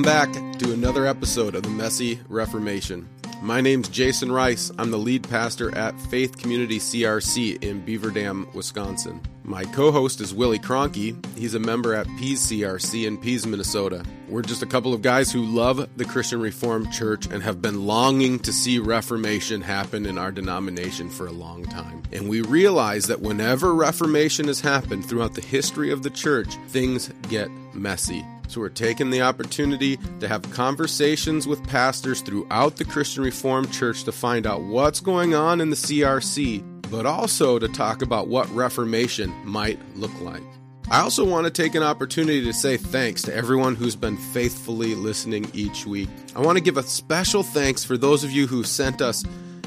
Welcome 0.00 0.32
back 0.32 0.58
to 0.60 0.72
another 0.72 1.04
episode 1.04 1.54
of 1.54 1.62
the 1.62 1.68
Messy 1.68 2.20
Reformation. 2.30 3.06
My 3.42 3.60
name's 3.60 3.90
Jason 3.90 4.32
Ruis. 4.32 4.72
I'm 4.78 4.90
the 4.90 4.96
lead 4.96 5.28
pastor 5.28 5.76
at 5.76 6.00
Faith 6.00 6.38
Community 6.38 6.78
CRC 6.78 7.62
in 7.62 7.84
Beaver 7.84 8.10
Dam, 8.10 8.48
Wisconsin. 8.54 9.20
My 9.42 9.64
co 9.64 9.92
host 9.92 10.22
is 10.22 10.32
Willie 10.32 10.58
Cronky. 10.58 11.22
He's 11.36 11.52
a 11.52 11.58
member 11.58 11.92
at 11.92 12.06
Pease 12.16 12.40
CRC 12.40 13.06
in 13.06 13.18
Pease, 13.18 13.46
Minnesota. 13.46 14.02
We're 14.26 14.40
just 14.40 14.62
a 14.62 14.66
couple 14.66 14.94
of 14.94 15.02
guys 15.02 15.30
who 15.30 15.44
love 15.44 15.86
the 15.98 16.06
Christian 16.06 16.40
Reformed 16.40 16.90
Church 16.90 17.26
and 17.26 17.42
have 17.42 17.60
been 17.60 17.84
longing 17.84 18.38
to 18.38 18.54
see 18.54 18.78
Reformation 18.78 19.60
happen 19.60 20.06
in 20.06 20.16
our 20.16 20.32
denomination 20.32 21.10
for 21.10 21.26
a 21.26 21.32
long 21.32 21.64
time. 21.64 22.04
And 22.10 22.26
we 22.26 22.40
realize 22.40 23.04
that 23.08 23.20
whenever 23.20 23.74
Reformation 23.74 24.46
has 24.46 24.62
happened 24.62 25.04
throughout 25.04 25.34
the 25.34 25.42
history 25.42 25.90
of 25.90 26.02
the 26.02 26.10
church, 26.10 26.54
things 26.68 27.12
get 27.28 27.50
messy. 27.74 28.24
So 28.50 28.60
we're 28.60 28.68
taking 28.68 29.10
the 29.10 29.22
opportunity 29.22 29.96
to 30.18 30.26
have 30.26 30.42
conversations 30.50 31.46
with 31.46 31.62
pastors 31.68 32.20
throughout 32.20 32.74
the 32.74 32.84
Christian 32.84 33.22
Reformed 33.22 33.72
Church 33.72 34.02
to 34.02 34.10
find 34.10 34.44
out 34.44 34.62
what's 34.62 34.98
going 34.98 35.36
on 35.36 35.60
in 35.60 35.70
the 35.70 35.76
CRC, 35.76 36.90
but 36.90 37.06
also 37.06 37.60
to 37.60 37.68
talk 37.68 38.02
about 38.02 38.26
what 38.26 38.50
Reformation 38.50 39.32
might 39.44 39.78
look 39.94 40.10
like. 40.20 40.42
I 40.90 40.98
also 40.98 41.24
want 41.24 41.44
to 41.44 41.52
take 41.52 41.76
an 41.76 41.84
opportunity 41.84 42.44
to 42.44 42.52
say 42.52 42.76
thanks 42.76 43.22
to 43.22 43.32
everyone 43.32 43.76
who's 43.76 43.94
been 43.94 44.16
faithfully 44.16 44.96
listening 44.96 45.48
each 45.54 45.86
week. 45.86 46.08
I 46.34 46.40
want 46.40 46.58
to 46.58 46.64
give 46.64 46.76
a 46.76 46.82
special 46.82 47.44
thanks 47.44 47.84
for 47.84 47.96
those 47.96 48.24
of 48.24 48.32
you 48.32 48.48
who 48.48 48.64
sent 48.64 49.00
us 49.00 49.22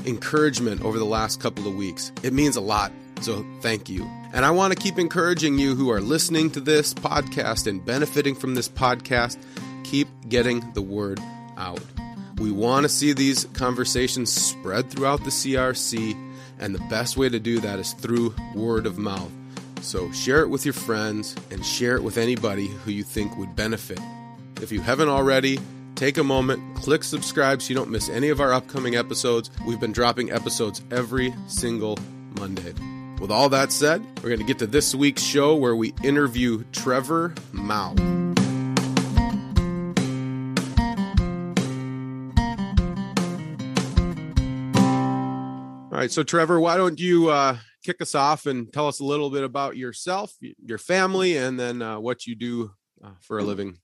encouragement 0.05 0.84
over 0.84 0.99
the 0.99 1.05
last 1.05 1.40
couple 1.40 1.68
of 1.68 1.76
weeks. 1.76 2.12
It 2.23 2.34
means 2.34 2.55
a 2.55 2.62
lot, 2.62 2.91
so 3.21 3.46
thank 3.62 3.90
you. 3.90 4.04
And 4.34 4.45
I 4.45 4.51
want 4.51 4.73
to 4.73 4.79
keep 4.79 4.98
encouraging 4.98 5.57
you 5.57 5.76
who 5.76 5.91
are 5.91 6.01
listening 6.01 6.49
to 6.51 6.60
this 6.60 6.93
podcast 6.93 7.68
and 7.68 7.85
benefiting 7.85 8.35
from 8.35 8.55
this 8.55 8.68
podcast, 8.68 9.37
keep 9.84 10.07
getting 10.27 10.71
the 10.73 10.82
word 10.82 11.20
out. 11.57 11.82
We 12.37 12.51
want 12.51 12.84
to 12.84 12.90
see 12.90 13.13
these 13.13 13.45
conversations 13.54 14.34
spread 14.34 14.90
throughout 14.90 15.23
the 15.23 15.29
CRC, 15.29 16.13
and 16.60 16.73
the 16.73 16.84
best 16.90 17.15
way 17.15 17.29
to 17.29 17.40
do 17.40 17.60
that 17.60 17.79
is 17.79 17.93
through 17.93 18.35
word 18.55 18.85
of 18.85 18.98
mouth. 18.98 19.32
So 19.82 20.12
share 20.12 20.41
it 20.41 20.49
with 20.49 20.65
your 20.65 20.73
friends 20.73 21.35
and 21.51 21.65
share 21.65 21.95
it 21.95 22.04
with 22.04 22.17
anybody 22.17 22.67
who 22.67 22.91
you 22.91 23.04
think 23.04 23.38
would 23.38 23.55
benefit. 23.55 23.99
If 24.62 24.71
you 24.71 24.82
haven't 24.82 25.10
already, 25.10 25.60
take 25.96 26.18
a 26.18 26.24
moment, 26.24 26.76
click 26.77 27.04
subscribe 27.04 27.62
so 27.62 27.70
you 27.70 27.76
don't 27.76 27.90
miss 27.90 28.10
any 28.10 28.30
of 28.30 28.40
our 28.40 28.54
upcoming 28.54 28.96
episodes. 28.96 29.49
We've 29.66 29.80
been 29.80 29.91
dropping 29.91 30.32
episodes 30.32 30.82
every 30.91 31.34
single 31.48 31.98
Monday. 32.38 32.74
With 33.20 33.32
all 33.32 33.50
that 33.50 33.72
said, 33.72 34.04
we're 34.18 34.30
going 34.30 34.40
to 34.40 34.46
get 34.46 34.60
to 34.60 34.68
this 34.68 34.94
week's 34.94 35.22
show 35.22 35.55
where 35.55 35.76
we 35.76 35.94
interview 36.04 36.63
Trevor 36.72 37.34
Mouw. 37.54 37.98
All 45.94 46.00
right, 46.00 46.12
so 46.12 46.24
Trevor, 46.24 46.60
why 46.60 46.76
don't 46.76 47.00
you 47.00 47.30
uh, 47.30 47.57
kick 47.84 48.02
us 48.02 48.16
off 48.16 48.46
and 48.46 48.74
tell 48.74 48.88
us 48.88 49.00
a 49.00 49.05
little 49.05 49.30
bit 49.30 49.44
about 49.44 49.78
yourself, 49.78 50.34
your 50.41 50.80
family, 50.80 51.38
and 51.38 51.60
then 51.60 51.82
uh, 51.82 52.00
what 52.00 52.26
you 52.26 52.35
do 52.35 52.72
uh, 53.02 53.12
for 53.22 53.38
a 53.38 53.44
living? 53.44 53.78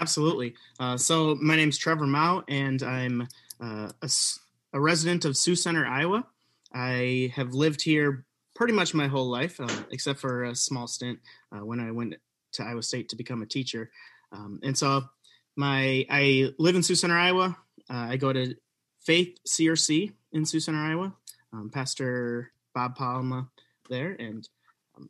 Absolutely. 0.00 0.54
Uh, 0.78 0.96
so 0.96 1.36
my 1.36 1.56
name's 1.56 1.78
Trevor 1.78 2.06
Mouw, 2.06 2.44
and 2.48 2.82
I'm 2.82 3.28
uh, 3.60 3.90
a, 4.02 4.10
a, 4.74 4.80
resident 4.80 5.24
of 5.24 5.36
Sioux 5.36 5.56
Center, 5.56 5.86
Iowa. 5.86 6.26
I 6.74 7.32
have 7.34 7.54
lived 7.54 7.82
here 7.82 8.26
pretty 8.54 8.74
much 8.74 8.92
my 8.92 9.06
whole 9.06 9.28
life, 9.30 9.58
uh, 9.58 9.82
except 9.90 10.18
for 10.18 10.44
a 10.44 10.54
small 10.54 10.86
stint 10.86 11.18
uh, 11.52 11.64
when 11.64 11.80
I 11.80 11.90
went 11.90 12.14
to 12.52 12.62
Iowa 12.62 12.82
State 12.82 13.08
to 13.10 13.16
become 13.16 13.42
a 13.42 13.46
teacher. 13.46 13.90
Um, 14.32 14.60
and 14.62 14.76
so 14.76 15.04
my 15.56 16.04
I 16.10 16.52
live 16.58 16.76
in 16.76 16.82
Sioux 16.82 16.94
Center, 16.94 17.16
Iowa. 17.16 17.56
Uh, 17.88 18.08
I 18.10 18.16
go 18.16 18.32
to 18.32 18.54
Faith 19.00 19.38
CRC 19.46 20.12
in 20.32 20.44
Sioux 20.44 20.60
Center, 20.60 20.80
Iowa. 20.80 21.14
Um, 21.52 21.70
Pastor 21.70 22.52
Bob 22.74 22.96
Palma 22.96 23.48
there, 23.88 24.16
and 24.18 24.46
um, 24.96 25.08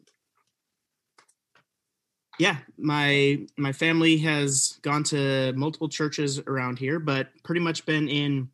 yeah, 2.38 2.58
my 2.78 3.46
my 3.56 3.72
family 3.72 4.18
has 4.18 4.78
gone 4.82 5.02
to 5.04 5.52
multiple 5.56 5.88
churches 5.88 6.38
around 6.40 6.78
here, 6.78 6.98
but 6.98 7.28
pretty 7.44 7.60
much 7.60 7.86
been 7.86 8.08
in 8.08 8.50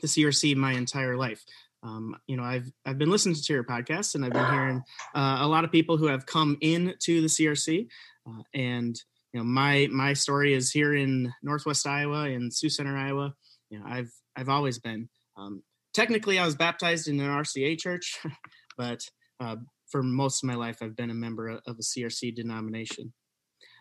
the 0.00 0.06
CRC 0.06 0.56
my 0.56 0.72
entire 0.72 1.16
life 1.16 1.44
um, 1.82 2.16
you 2.26 2.36
know, 2.36 2.42
I've 2.42 2.70
I've 2.84 2.98
been 2.98 3.10
listening 3.10 3.36
to 3.36 3.52
your 3.52 3.64
podcast, 3.64 4.14
and 4.14 4.24
I've 4.24 4.32
been 4.32 4.50
hearing 4.50 4.82
uh, 5.14 5.38
a 5.40 5.46
lot 5.46 5.64
of 5.64 5.72
people 5.72 5.96
who 5.96 6.06
have 6.06 6.26
come 6.26 6.56
in 6.60 6.94
to 7.00 7.20
the 7.20 7.28
CRC, 7.28 7.86
uh, 8.28 8.42
and 8.54 9.00
you 9.32 9.40
know, 9.40 9.44
my 9.44 9.88
my 9.90 10.12
story 10.12 10.54
is 10.54 10.72
here 10.72 10.94
in 10.94 11.32
Northwest 11.42 11.86
Iowa, 11.86 12.28
in 12.28 12.50
Sioux 12.50 12.68
Center, 12.68 12.96
Iowa. 12.96 13.34
You 13.70 13.78
know, 13.78 13.84
I've 13.86 14.12
I've 14.36 14.48
always 14.48 14.78
been. 14.78 15.08
Um, 15.36 15.62
technically, 15.94 16.38
I 16.38 16.44
was 16.44 16.56
baptized 16.56 17.06
in 17.06 17.20
an 17.20 17.28
RCA 17.28 17.78
church, 17.78 18.18
but 18.76 19.00
uh, 19.38 19.56
for 19.88 20.02
most 20.02 20.42
of 20.42 20.48
my 20.48 20.56
life, 20.56 20.78
I've 20.82 20.96
been 20.96 21.10
a 21.10 21.14
member 21.14 21.48
of 21.48 21.60
a 21.78 21.82
CRC 21.82 22.34
denomination. 22.34 23.12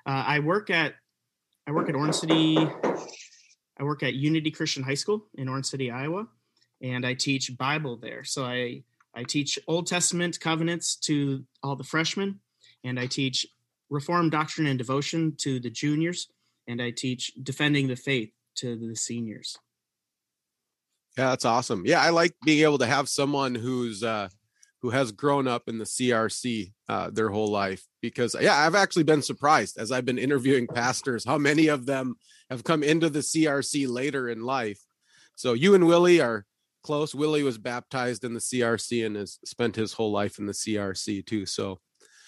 Uh, 0.08 0.24
I 0.26 0.40
work 0.40 0.70
at 0.70 0.96
I 1.68 1.72
work 1.72 1.90
at 1.90 1.96
Orange 1.96 2.16
City. 2.16 2.58
I 2.58 3.84
work 3.84 4.02
at 4.02 4.14
Unity 4.14 4.50
Christian 4.50 4.82
High 4.82 4.96
School 4.96 5.28
in 5.36 5.50
Orange 5.50 5.68
City, 5.68 5.92
Iowa 5.92 6.28
and 6.82 7.06
I 7.06 7.14
teach 7.14 7.56
Bible 7.58 7.98
there. 7.98 8.24
So 8.24 8.46
I 8.46 8.84
I 9.16 9.24
teach 9.24 9.58
Old 9.68 9.88
Testament 9.88 10.40
covenants 10.40 10.96
to 10.98 11.44
all 11.64 11.76
the 11.76 11.84
freshmen, 11.84 12.40
and 12.84 13.00
I 13.00 13.08
teach 13.08 13.46
Reformed 13.90 14.32
doctrine 14.32 14.68
and 14.68 14.78
devotion 14.78 15.36
to 15.38 15.60
the 15.60 15.70
juniors, 15.70 16.28
and 16.68 16.82
I 16.82 16.92
teach 16.92 17.32
defending 17.42 17.88
the 17.88 17.96
faith 17.96 18.32
to 18.58 18.76
the 18.76 18.96
seniors. 18.96 19.58
Yeah, 21.18 21.30
that's 21.30 21.46
awesome. 21.46 21.84
Yeah, 21.86 22.02
I 22.02 22.10
like 22.10 22.36
being 22.46 22.64
able 22.64 22.78
to 22.80 22.86
have 22.86 23.10
someone 23.10 23.56
who's 23.56 24.04
uh 24.04 24.30
who 24.82 24.92
has 24.92 25.12
grown 25.12 25.48
up 25.48 25.64
in 25.68 25.80
the 25.80 25.86
CRC 25.86 26.74
uh, 26.88 27.10
their 27.10 27.30
whole 27.30 27.50
life 27.50 27.86
because 28.02 28.36
yeah, 28.40 28.56
I've 28.56 28.76
actually 28.76 29.04
been 29.04 29.22
surprised 29.22 29.78
as 29.78 29.92
I've 29.92 30.06
been 30.06 30.20
interviewing 30.20 30.68
pastors 30.68 31.26
how 31.26 31.38
many 31.38 31.68
of 31.68 31.86
them 31.86 32.16
have 32.50 32.64
come 32.64 32.84
into 32.84 33.10
the 33.10 33.20
CRC 33.20 33.88
later 33.90 34.30
in 34.30 34.42
life. 34.42 34.80
So 35.36 35.54
you 35.54 35.76
and 35.76 35.88
Willie 35.88 36.22
are 36.22 36.46
close. 36.84 37.14
Willie 37.14 37.44
was 37.44 37.58
baptized 37.58 38.24
in 38.24 38.34
the 38.34 38.40
CRC 38.40 39.06
and 39.06 39.16
has 39.16 39.40
spent 39.44 39.76
his 39.76 39.94
whole 39.94 40.12
life 40.12 40.40
in 40.40 40.46
the 40.46 40.54
CRC 40.54 41.26
too. 41.26 41.46
So, 41.46 41.80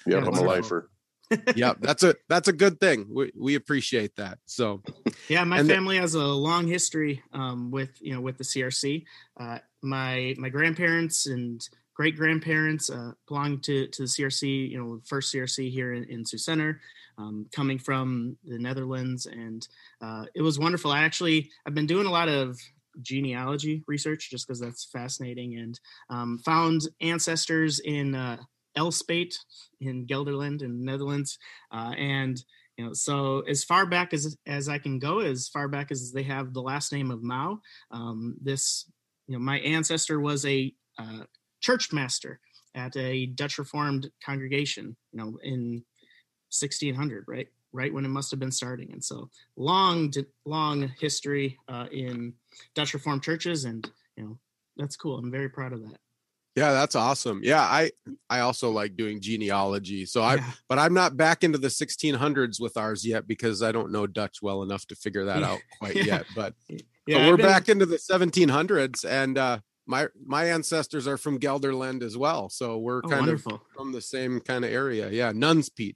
yeah, 0.05 0.17
I'm 0.17 0.27
a 0.27 0.41
lifer. 0.41 0.89
yeah, 1.55 1.73
that's 1.79 2.03
a 2.03 2.15
that's 2.27 2.47
a 2.47 2.53
good 2.53 2.79
thing. 2.79 3.07
We 3.09 3.31
we 3.39 3.55
appreciate 3.55 4.15
that. 4.17 4.39
So, 4.47 4.81
yeah, 5.27 5.43
my 5.43 5.63
family 5.63 5.97
has 5.97 6.15
a 6.15 6.25
long 6.25 6.67
history 6.67 7.21
um, 7.33 7.71
with 7.71 7.91
you 8.01 8.13
know 8.13 8.21
with 8.21 8.37
the 8.37 8.43
CRC. 8.43 9.05
Uh, 9.39 9.59
my 9.81 10.35
my 10.37 10.49
grandparents 10.49 11.27
and 11.27 11.61
great 11.99 12.15
grandparents 12.15 12.89
uh, 12.89 13.11
belonged 13.27 13.61
to 13.61 13.85
to 13.87 14.03
the 14.03 14.07
CRC. 14.07 14.69
You 14.69 14.77
know, 14.77 15.01
first 15.05 15.33
CRC 15.33 15.69
here 15.69 15.91
in, 15.91 16.05
in 16.05 16.25
Sioux 16.25 16.37
Center. 16.37 16.79
Um, 17.17 17.47
coming 17.53 17.77
from 17.77 18.37
the 18.45 18.57
Netherlands, 18.57 19.25
and 19.25 19.67
uh, 20.01 20.23
it 20.33 20.41
was 20.41 20.57
wonderful. 20.57 20.89
I 20.89 21.01
actually 21.03 21.49
I've 21.65 21.75
been 21.75 21.85
doing 21.85 22.05
a 22.05 22.11
lot 22.11 22.29
of 22.29 22.57
genealogy 23.01 23.83
research 23.87 24.29
just 24.29 24.47
because 24.47 24.61
that's 24.61 24.85
fascinating 24.85 25.57
and 25.57 25.77
um, 26.09 26.37
found 26.45 26.83
ancestors 27.01 27.79
in 27.79 28.15
uh, 28.15 28.37
Elspeet 28.77 29.35
in 29.81 30.07
Gelderland 30.07 30.61
in 30.61 30.85
Netherlands. 30.85 31.37
Uh, 31.71 31.93
and, 31.97 32.41
you 32.77 32.85
know, 32.85 32.93
so 32.93 33.41
as 33.41 33.63
far 33.63 33.85
back 33.85 34.13
as, 34.13 34.37
as 34.47 34.69
I 34.69 34.77
can 34.77 34.99
go, 34.99 35.19
as 35.19 35.49
far 35.49 35.67
back 35.67 35.91
as 35.91 36.11
they 36.13 36.23
have 36.23 36.53
the 36.53 36.61
last 36.61 36.93
name 36.93 37.11
of 37.11 37.19
Mouw, 37.19 37.59
um, 37.91 38.37
this, 38.41 38.89
you 39.27 39.33
know, 39.33 39.39
my 39.39 39.59
ancestor 39.59 40.19
was 40.19 40.45
a 40.45 40.73
uh, 40.97 41.23
church 41.61 41.91
master 41.91 42.39
at 42.75 42.95
a 42.95 43.25
Dutch 43.27 43.57
Reformed 43.57 44.09
congregation, 44.23 44.95
you 45.11 45.17
know, 45.17 45.39
in 45.43 45.83
1600, 46.51 47.25
right? 47.27 47.47
right 47.71 47.93
when 47.93 48.05
it 48.05 48.09
must 48.09 48.31
have 48.31 48.39
been 48.39 48.51
starting. 48.51 48.91
And 48.91 49.03
so 49.03 49.29
long, 49.55 50.11
long 50.45 50.91
history 50.99 51.57
uh, 51.67 51.87
in 51.91 52.33
Dutch 52.75 52.93
Reformed 52.93 53.23
churches, 53.23 53.65
and 53.65 53.89
you 54.15 54.23
know 54.23 54.39
that's 54.77 54.95
cool. 54.95 55.17
I'm 55.17 55.31
very 55.31 55.49
proud 55.49 55.73
of 55.73 55.81
that. 55.81 55.99
Yeah, 56.55 56.73
that's 56.73 56.95
awesome. 56.95 57.41
Yeah, 57.43 57.61
I 57.61 57.91
I 58.29 58.39
also 58.39 58.71
like 58.71 58.97
doing 58.97 59.21
genealogy. 59.21 60.05
So 60.05 60.21
I 60.21 60.35
yeah. 60.35 60.51
but 60.67 60.79
I'm 60.79 60.93
not 60.93 61.15
back 61.15 61.43
into 61.43 61.57
the 61.57 61.67
1600s 61.67 62.59
with 62.59 62.75
ours 62.75 63.05
yet 63.05 63.27
because 63.27 63.61
I 63.61 63.71
don't 63.71 63.91
know 63.91 64.07
Dutch 64.07 64.41
well 64.41 64.63
enough 64.63 64.85
to 64.87 64.95
figure 64.95 65.25
that 65.25 65.43
out 65.43 65.59
quite 65.79 65.95
yeah. 65.97 66.03
yet. 66.03 66.25
But, 66.35 66.55
yeah, 66.67 66.79
but 67.07 67.27
we're 67.27 67.37
been... 67.37 67.45
back 67.45 67.69
into 67.69 67.85
the 67.85 67.97
1700s 67.97 69.05
and 69.07 69.37
uh 69.37 69.59
my 69.89 70.07
my 70.23 70.45
ancestors 70.45 71.07
are 71.07 71.17
from 71.17 71.39
Gelderland 71.39 72.03
as 72.03 72.15
well. 72.15 72.47
So 72.49 72.77
we're 72.77 72.99
oh, 72.99 73.09
kind 73.09 73.21
wonderful. 73.21 73.55
of 73.55 73.61
from 73.75 73.91
the 73.91 74.01
same 74.01 74.39
kind 74.39 74.63
of 74.63 74.71
area. 74.71 75.09
Yeah, 75.09 75.31
Nuns 75.31 75.69
Nunspeet. 75.69 75.95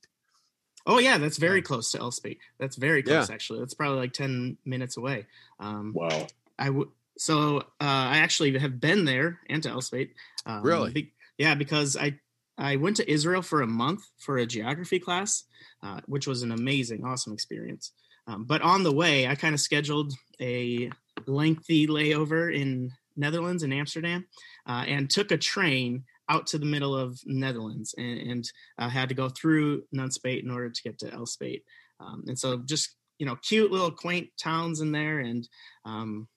Oh 0.87 0.97
yeah, 0.97 1.19
that's 1.19 1.37
very 1.37 1.61
close 1.61 1.91
to 1.91 1.99
Elspeet. 1.99 2.39
That's 2.59 2.75
very 2.75 3.03
close 3.03 3.29
yeah. 3.29 3.33
actually. 3.33 3.59
That's 3.59 3.75
probably 3.75 3.99
like 3.99 4.13
ten 4.13 4.57
minutes 4.65 4.97
away. 4.97 5.27
Um, 5.59 5.93
wow. 5.95 6.27
I 6.57 6.71
would. 6.71 6.89
So 7.19 7.57
uh, 7.57 7.61
I 7.79 8.17
actually 8.17 8.57
have 8.57 8.81
been 8.81 9.05
there 9.05 9.39
and 9.47 9.61
to 9.63 9.69
Elspeet. 9.69 10.09
Um, 10.47 10.63
really? 10.63 10.91
Be- 10.91 11.13
yeah, 11.37 11.53
because 11.53 11.95
I 11.95 12.19
I 12.57 12.77
went 12.77 12.97
to 12.97 13.09
Israel 13.09 13.43
for 13.43 13.61
a 13.61 13.67
month 13.67 14.03
for 14.17 14.37
a 14.39 14.47
geography 14.47 14.99
class, 14.99 15.43
uh, 15.83 16.01
which 16.07 16.25
was 16.25 16.41
an 16.41 16.51
amazing, 16.51 17.05
awesome 17.05 17.33
experience. 17.33 17.91
Um, 18.25 18.45
but 18.45 18.63
on 18.63 18.81
the 18.81 18.91
way, 18.91 19.27
I 19.27 19.35
kind 19.35 19.53
of 19.53 19.61
scheduled 19.61 20.13
a 20.41 20.89
lengthy 21.27 21.87
layover 21.87 22.53
in 22.53 22.91
Netherlands 23.15 23.63
in 23.63 23.73
Amsterdam, 23.73 24.25
uh, 24.67 24.83
and 24.87 25.09
took 25.09 25.31
a 25.31 25.37
train 25.37 26.03
out 26.29 26.47
to 26.47 26.57
the 26.57 26.65
middle 26.65 26.95
of 26.95 27.19
Netherlands 27.25 27.93
and, 27.97 28.19
and 28.19 28.51
uh, 28.79 28.89
had 28.89 29.09
to 29.09 29.15
go 29.15 29.29
through 29.29 29.83
Nunspeet 29.95 30.43
in 30.43 30.51
order 30.51 30.69
to 30.69 30.81
get 30.83 30.97
to 30.99 31.11
Elspeet. 31.11 31.63
Um, 31.99 32.23
and 32.27 32.37
so 32.37 32.57
just 32.65 32.95
you 33.19 33.25
know 33.25 33.35
cute 33.37 33.71
little 33.71 33.91
quaint 33.91 34.29
towns 34.37 34.81
in 34.81 34.91
there 34.91 35.19
and 35.19 35.47
um, 35.85 36.27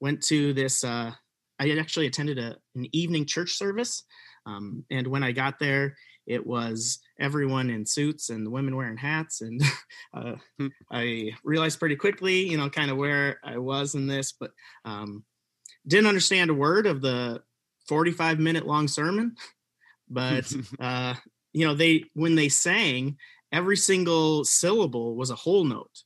went 0.00 0.22
to 0.22 0.52
this 0.52 0.84
uh, 0.84 1.12
i 1.60 1.66
had 1.66 1.78
actually 1.78 2.06
attended 2.06 2.38
a, 2.38 2.56
an 2.74 2.86
evening 2.92 3.24
church 3.24 3.52
service 3.52 4.02
um, 4.46 4.84
and 4.90 5.06
when 5.06 5.22
i 5.22 5.32
got 5.32 5.58
there 5.58 5.94
it 6.26 6.44
was 6.44 6.98
everyone 7.20 7.70
in 7.70 7.86
suits 7.86 8.30
and 8.30 8.44
the 8.44 8.50
women 8.50 8.74
wearing 8.74 8.96
hats 8.96 9.40
and 9.40 9.62
uh, 10.14 10.34
hmm. 10.58 10.68
i 10.90 11.30
realized 11.44 11.78
pretty 11.78 11.96
quickly 11.96 12.48
you 12.48 12.56
know 12.56 12.68
kind 12.68 12.90
of 12.90 12.96
where 12.96 13.38
i 13.44 13.56
was 13.56 13.94
in 13.94 14.06
this 14.06 14.32
but 14.32 14.50
um, 14.84 15.24
didn't 15.86 16.06
understand 16.06 16.50
a 16.50 16.54
word 16.54 16.86
of 16.86 17.00
the 17.00 17.42
45 17.88 18.38
minute 18.38 18.66
long 18.66 18.88
sermon 18.88 19.36
but 20.08 20.52
uh, 20.80 21.14
you 21.52 21.66
know 21.66 21.74
they 21.74 22.04
when 22.14 22.34
they 22.34 22.48
sang 22.48 23.16
every 23.52 23.76
single 23.76 24.44
syllable 24.44 25.16
was 25.16 25.30
a 25.30 25.36
whole 25.36 25.64
note 25.64 26.02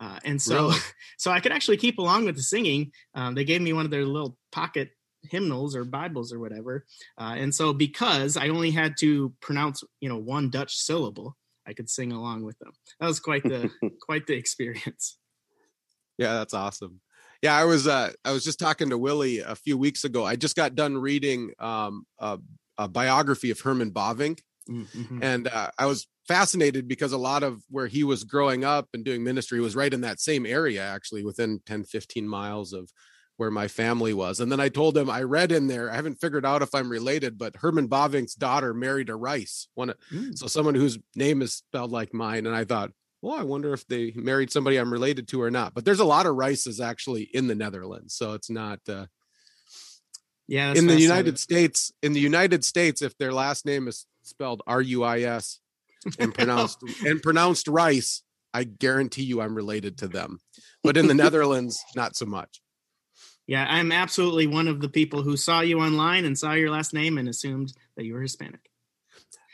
uh, 0.00 0.18
and 0.24 0.40
so, 0.40 0.68
really? 0.68 0.80
so 1.18 1.30
I 1.30 1.40
could 1.40 1.52
actually 1.52 1.76
keep 1.76 1.98
along 1.98 2.24
with 2.24 2.36
the 2.36 2.42
singing. 2.42 2.92
Um, 3.14 3.34
they 3.34 3.44
gave 3.44 3.60
me 3.60 3.72
one 3.72 3.84
of 3.84 3.90
their 3.90 4.04
little 4.04 4.36
pocket 4.52 4.90
hymnals 5.22 5.74
or 5.74 5.84
Bibles 5.84 6.32
or 6.32 6.38
whatever. 6.38 6.84
Uh, 7.18 7.34
and 7.36 7.54
so, 7.54 7.72
because 7.72 8.36
I 8.36 8.48
only 8.48 8.70
had 8.70 8.94
to 9.00 9.32
pronounce, 9.40 9.82
you 10.00 10.08
know, 10.08 10.18
one 10.18 10.50
Dutch 10.50 10.76
syllable, 10.76 11.36
I 11.66 11.72
could 11.72 11.90
sing 11.90 12.12
along 12.12 12.44
with 12.44 12.58
them. 12.58 12.72
That 13.00 13.06
was 13.06 13.20
quite 13.20 13.42
the 13.42 13.70
quite 14.02 14.26
the 14.26 14.34
experience. 14.34 15.18
Yeah, 16.16 16.34
that's 16.34 16.54
awesome. 16.54 17.00
Yeah, 17.42 17.56
I 17.56 17.64
was 17.64 17.86
uh, 17.86 18.12
I 18.24 18.32
was 18.32 18.44
just 18.44 18.58
talking 18.58 18.90
to 18.90 18.98
Willie 18.98 19.38
a 19.38 19.54
few 19.54 19.78
weeks 19.78 20.04
ago. 20.04 20.24
I 20.24 20.36
just 20.36 20.56
got 20.56 20.74
done 20.74 20.98
reading 20.98 21.52
um, 21.58 22.04
a, 22.18 22.38
a 22.76 22.88
biography 22.88 23.50
of 23.50 23.60
Herman 23.60 23.92
Bavinck, 23.92 24.40
mm-hmm. 24.68 25.22
and 25.22 25.46
uh, 25.46 25.70
I 25.78 25.86
was 25.86 26.08
fascinated 26.28 26.86
because 26.86 27.12
a 27.12 27.18
lot 27.18 27.42
of 27.42 27.62
where 27.70 27.86
he 27.86 28.04
was 28.04 28.22
growing 28.22 28.62
up 28.62 28.86
and 28.92 29.04
doing 29.04 29.24
ministry 29.24 29.60
was 29.60 29.74
right 29.74 29.94
in 29.94 30.02
that 30.02 30.20
same 30.20 30.44
area 30.44 30.82
actually 30.82 31.24
within 31.24 31.58
10 31.64 31.84
15 31.84 32.28
miles 32.28 32.74
of 32.74 32.92
where 33.38 33.50
my 33.50 33.66
family 33.66 34.12
was 34.12 34.38
and 34.38 34.52
then 34.52 34.60
i 34.60 34.68
told 34.68 34.96
him 34.96 35.08
i 35.08 35.22
read 35.22 35.50
in 35.50 35.66
there 35.66 35.90
i 35.90 35.96
haven't 35.96 36.20
figured 36.20 36.44
out 36.44 36.60
if 36.60 36.74
i'm 36.74 36.90
related 36.90 37.38
but 37.38 37.56
herman 37.56 37.88
bavinck's 37.88 38.34
daughter 38.34 38.74
married 38.74 39.08
a 39.08 39.16
rice 39.16 39.68
one 39.74 39.92
mm. 40.12 40.36
so 40.36 40.46
someone 40.46 40.74
whose 40.74 40.98
name 41.16 41.40
is 41.40 41.54
spelled 41.54 41.90
like 41.90 42.12
mine 42.12 42.46
and 42.46 42.54
i 42.54 42.64
thought 42.64 42.90
well 43.22 43.38
i 43.38 43.42
wonder 43.42 43.72
if 43.72 43.86
they 43.86 44.12
married 44.14 44.50
somebody 44.50 44.76
i'm 44.76 44.92
related 44.92 45.28
to 45.28 45.42
or 45.42 45.50
not 45.50 45.74
but 45.74 45.84
there's 45.84 46.00
a 46.00 46.04
lot 46.04 46.26
of 46.26 46.36
rices 46.36 46.80
actually 46.80 47.22
in 47.22 47.46
the 47.46 47.54
netherlands 47.54 48.14
so 48.14 48.32
it's 48.32 48.50
not 48.50 48.80
uh 48.88 49.06
yeah 50.46 50.72
in 50.74 50.86
the 50.86 51.00
united 51.00 51.38
states 51.38 51.92
in 52.02 52.12
the 52.12 52.20
united 52.20 52.64
states 52.64 53.02
if 53.02 53.16
their 53.18 53.32
last 53.32 53.66
name 53.66 53.88
is 53.88 54.06
spelled 54.22 54.62
r-u-i-s 54.66 55.60
and 56.18 56.34
pronounced 56.34 56.82
and 57.04 57.22
pronounced 57.22 57.68
rice, 57.68 58.22
I 58.54 58.64
guarantee 58.64 59.24
you 59.24 59.40
I'm 59.40 59.54
related 59.54 59.98
to 59.98 60.08
them. 60.08 60.38
But 60.82 60.96
in 60.96 61.06
the 61.06 61.14
Netherlands, 61.14 61.82
not 61.94 62.16
so 62.16 62.26
much. 62.26 62.60
Yeah, 63.46 63.66
I'm 63.68 63.92
absolutely 63.92 64.46
one 64.46 64.68
of 64.68 64.80
the 64.80 64.88
people 64.88 65.22
who 65.22 65.36
saw 65.36 65.60
you 65.60 65.80
online 65.80 66.24
and 66.24 66.38
saw 66.38 66.52
your 66.52 66.70
last 66.70 66.92
name 66.92 67.16
and 67.18 67.28
assumed 67.28 67.72
that 67.96 68.04
you 68.04 68.14
were 68.14 68.20
Hispanic. 68.20 68.67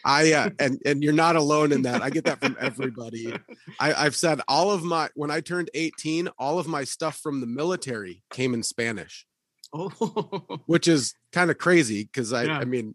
I 0.04 0.32
uh, 0.32 0.50
and 0.58 0.80
and 0.84 1.02
you're 1.02 1.12
not 1.12 1.36
alone 1.36 1.72
in 1.72 1.82
that. 1.82 2.02
I 2.02 2.10
get 2.10 2.24
that 2.24 2.40
from 2.40 2.56
everybody. 2.60 3.34
I, 3.80 3.94
I've 3.94 4.16
said 4.16 4.40
all 4.48 4.70
of 4.70 4.82
my 4.84 5.08
when 5.14 5.30
I 5.30 5.40
turned 5.40 5.70
18, 5.74 6.28
all 6.38 6.58
of 6.58 6.66
my 6.68 6.84
stuff 6.84 7.18
from 7.18 7.40
the 7.40 7.46
military 7.46 8.22
came 8.30 8.54
in 8.54 8.62
Spanish. 8.62 9.26
Oh, 9.72 9.88
which 10.66 10.88
is 10.88 11.14
kind 11.32 11.50
of 11.50 11.58
crazy 11.58 12.04
because 12.04 12.32
I 12.32 12.44
yeah. 12.44 12.58
I 12.58 12.64
mean 12.64 12.94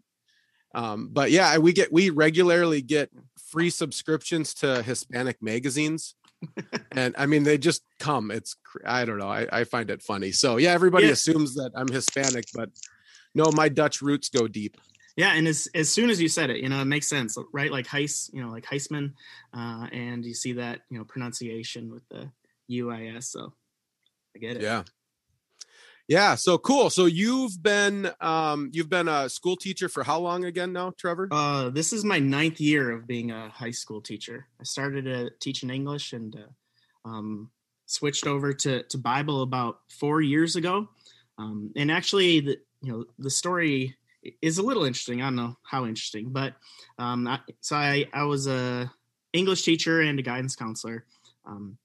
um, 0.74 1.08
but 1.12 1.30
yeah, 1.30 1.58
we 1.58 1.72
get 1.72 1.92
we 1.92 2.10
regularly 2.10 2.82
get 2.82 3.10
free 3.50 3.70
subscriptions 3.70 4.54
to 4.54 4.82
Hispanic 4.82 5.42
magazines. 5.42 6.14
and 6.92 7.14
I 7.18 7.26
mean, 7.26 7.42
they 7.42 7.58
just 7.58 7.82
come. 7.98 8.30
It's 8.30 8.56
I 8.84 9.04
don't 9.04 9.18
know. 9.18 9.28
I, 9.28 9.46
I 9.52 9.64
find 9.64 9.90
it 9.90 10.02
funny. 10.02 10.32
So 10.32 10.56
yeah, 10.56 10.70
everybody 10.70 11.06
yeah. 11.06 11.12
assumes 11.12 11.54
that 11.56 11.72
I'm 11.74 11.88
Hispanic, 11.88 12.44
but 12.54 12.70
no, 13.34 13.50
my 13.52 13.68
Dutch 13.68 14.00
roots 14.00 14.28
go 14.28 14.48
deep. 14.48 14.76
Yeah, 15.16 15.32
and 15.34 15.46
as 15.48 15.68
as 15.74 15.90
soon 15.92 16.10
as 16.10 16.20
you 16.20 16.28
said 16.28 16.50
it, 16.50 16.58
you 16.58 16.68
know, 16.68 16.80
it 16.80 16.86
makes 16.86 17.08
sense, 17.08 17.36
right? 17.52 17.70
Like 17.70 17.86
Heis, 17.86 18.30
you 18.32 18.42
know, 18.42 18.50
like 18.50 18.64
Heisman, 18.64 19.12
uh, 19.52 19.86
and 19.92 20.24
you 20.24 20.34
see 20.34 20.52
that 20.54 20.80
you 20.90 20.98
know 20.98 21.04
pronunciation 21.04 21.90
with 21.92 22.08
the 22.08 22.30
UIS. 22.70 23.24
So 23.24 23.52
I 24.34 24.38
get 24.38 24.56
it. 24.56 24.62
Yeah, 24.62 24.84
yeah, 26.10 26.34
so 26.34 26.58
cool. 26.58 26.90
So 26.90 27.06
you've 27.06 27.62
been 27.62 28.10
um 28.20 28.70
you've 28.72 28.90
been 28.90 29.06
a 29.06 29.28
school 29.28 29.56
teacher 29.56 29.88
for 29.88 30.02
how 30.02 30.18
long 30.18 30.44
again 30.44 30.72
now, 30.72 30.92
Trevor? 30.98 31.28
Uh 31.30 31.70
this 31.70 31.92
is 31.92 32.04
my 32.04 32.18
ninth 32.18 32.60
year 32.60 32.90
of 32.90 33.06
being 33.06 33.30
a 33.30 33.48
high 33.48 33.70
school 33.70 34.00
teacher. 34.00 34.48
I 34.60 34.64
started 34.64 35.06
uh, 35.06 35.30
teaching 35.38 35.70
English 35.70 36.12
and 36.12 36.34
uh, 36.34 37.08
um 37.08 37.52
switched 37.86 38.26
over 38.26 38.52
to 38.52 38.82
to 38.82 38.98
Bible 38.98 39.42
about 39.42 39.82
4 40.00 40.20
years 40.20 40.56
ago. 40.56 40.88
Um 41.38 41.70
and 41.76 41.92
actually 41.92 42.40
the 42.40 42.58
you 42.82 42.92
know 42.92 43.04
the 43.20 43.30
story 43.30 43.96
is 44.42 44.58
a 44.58 44.62
little 44.62 44.84
interesting. 44.84 45.22
I 45.22 45.26
don't 45.26 45.36
know 45.36 45.56
how 45.62 45.86
interesting, 45.86 46.30
but 46.30 46.54
um 46.98 47.26
I, 47.26 47.40
so 47.60 47.76
I 47.76 48.06
I 48.12 48.24
was 48.24 48.46
a 48.46 48.90
English 49.32 49.62
teacher 49.62 50.00
and 50.00 50.18
a 50.18 50.22
guidance 50.22 50.56
counselor. 50.56 51.04
Um 51.46 51.78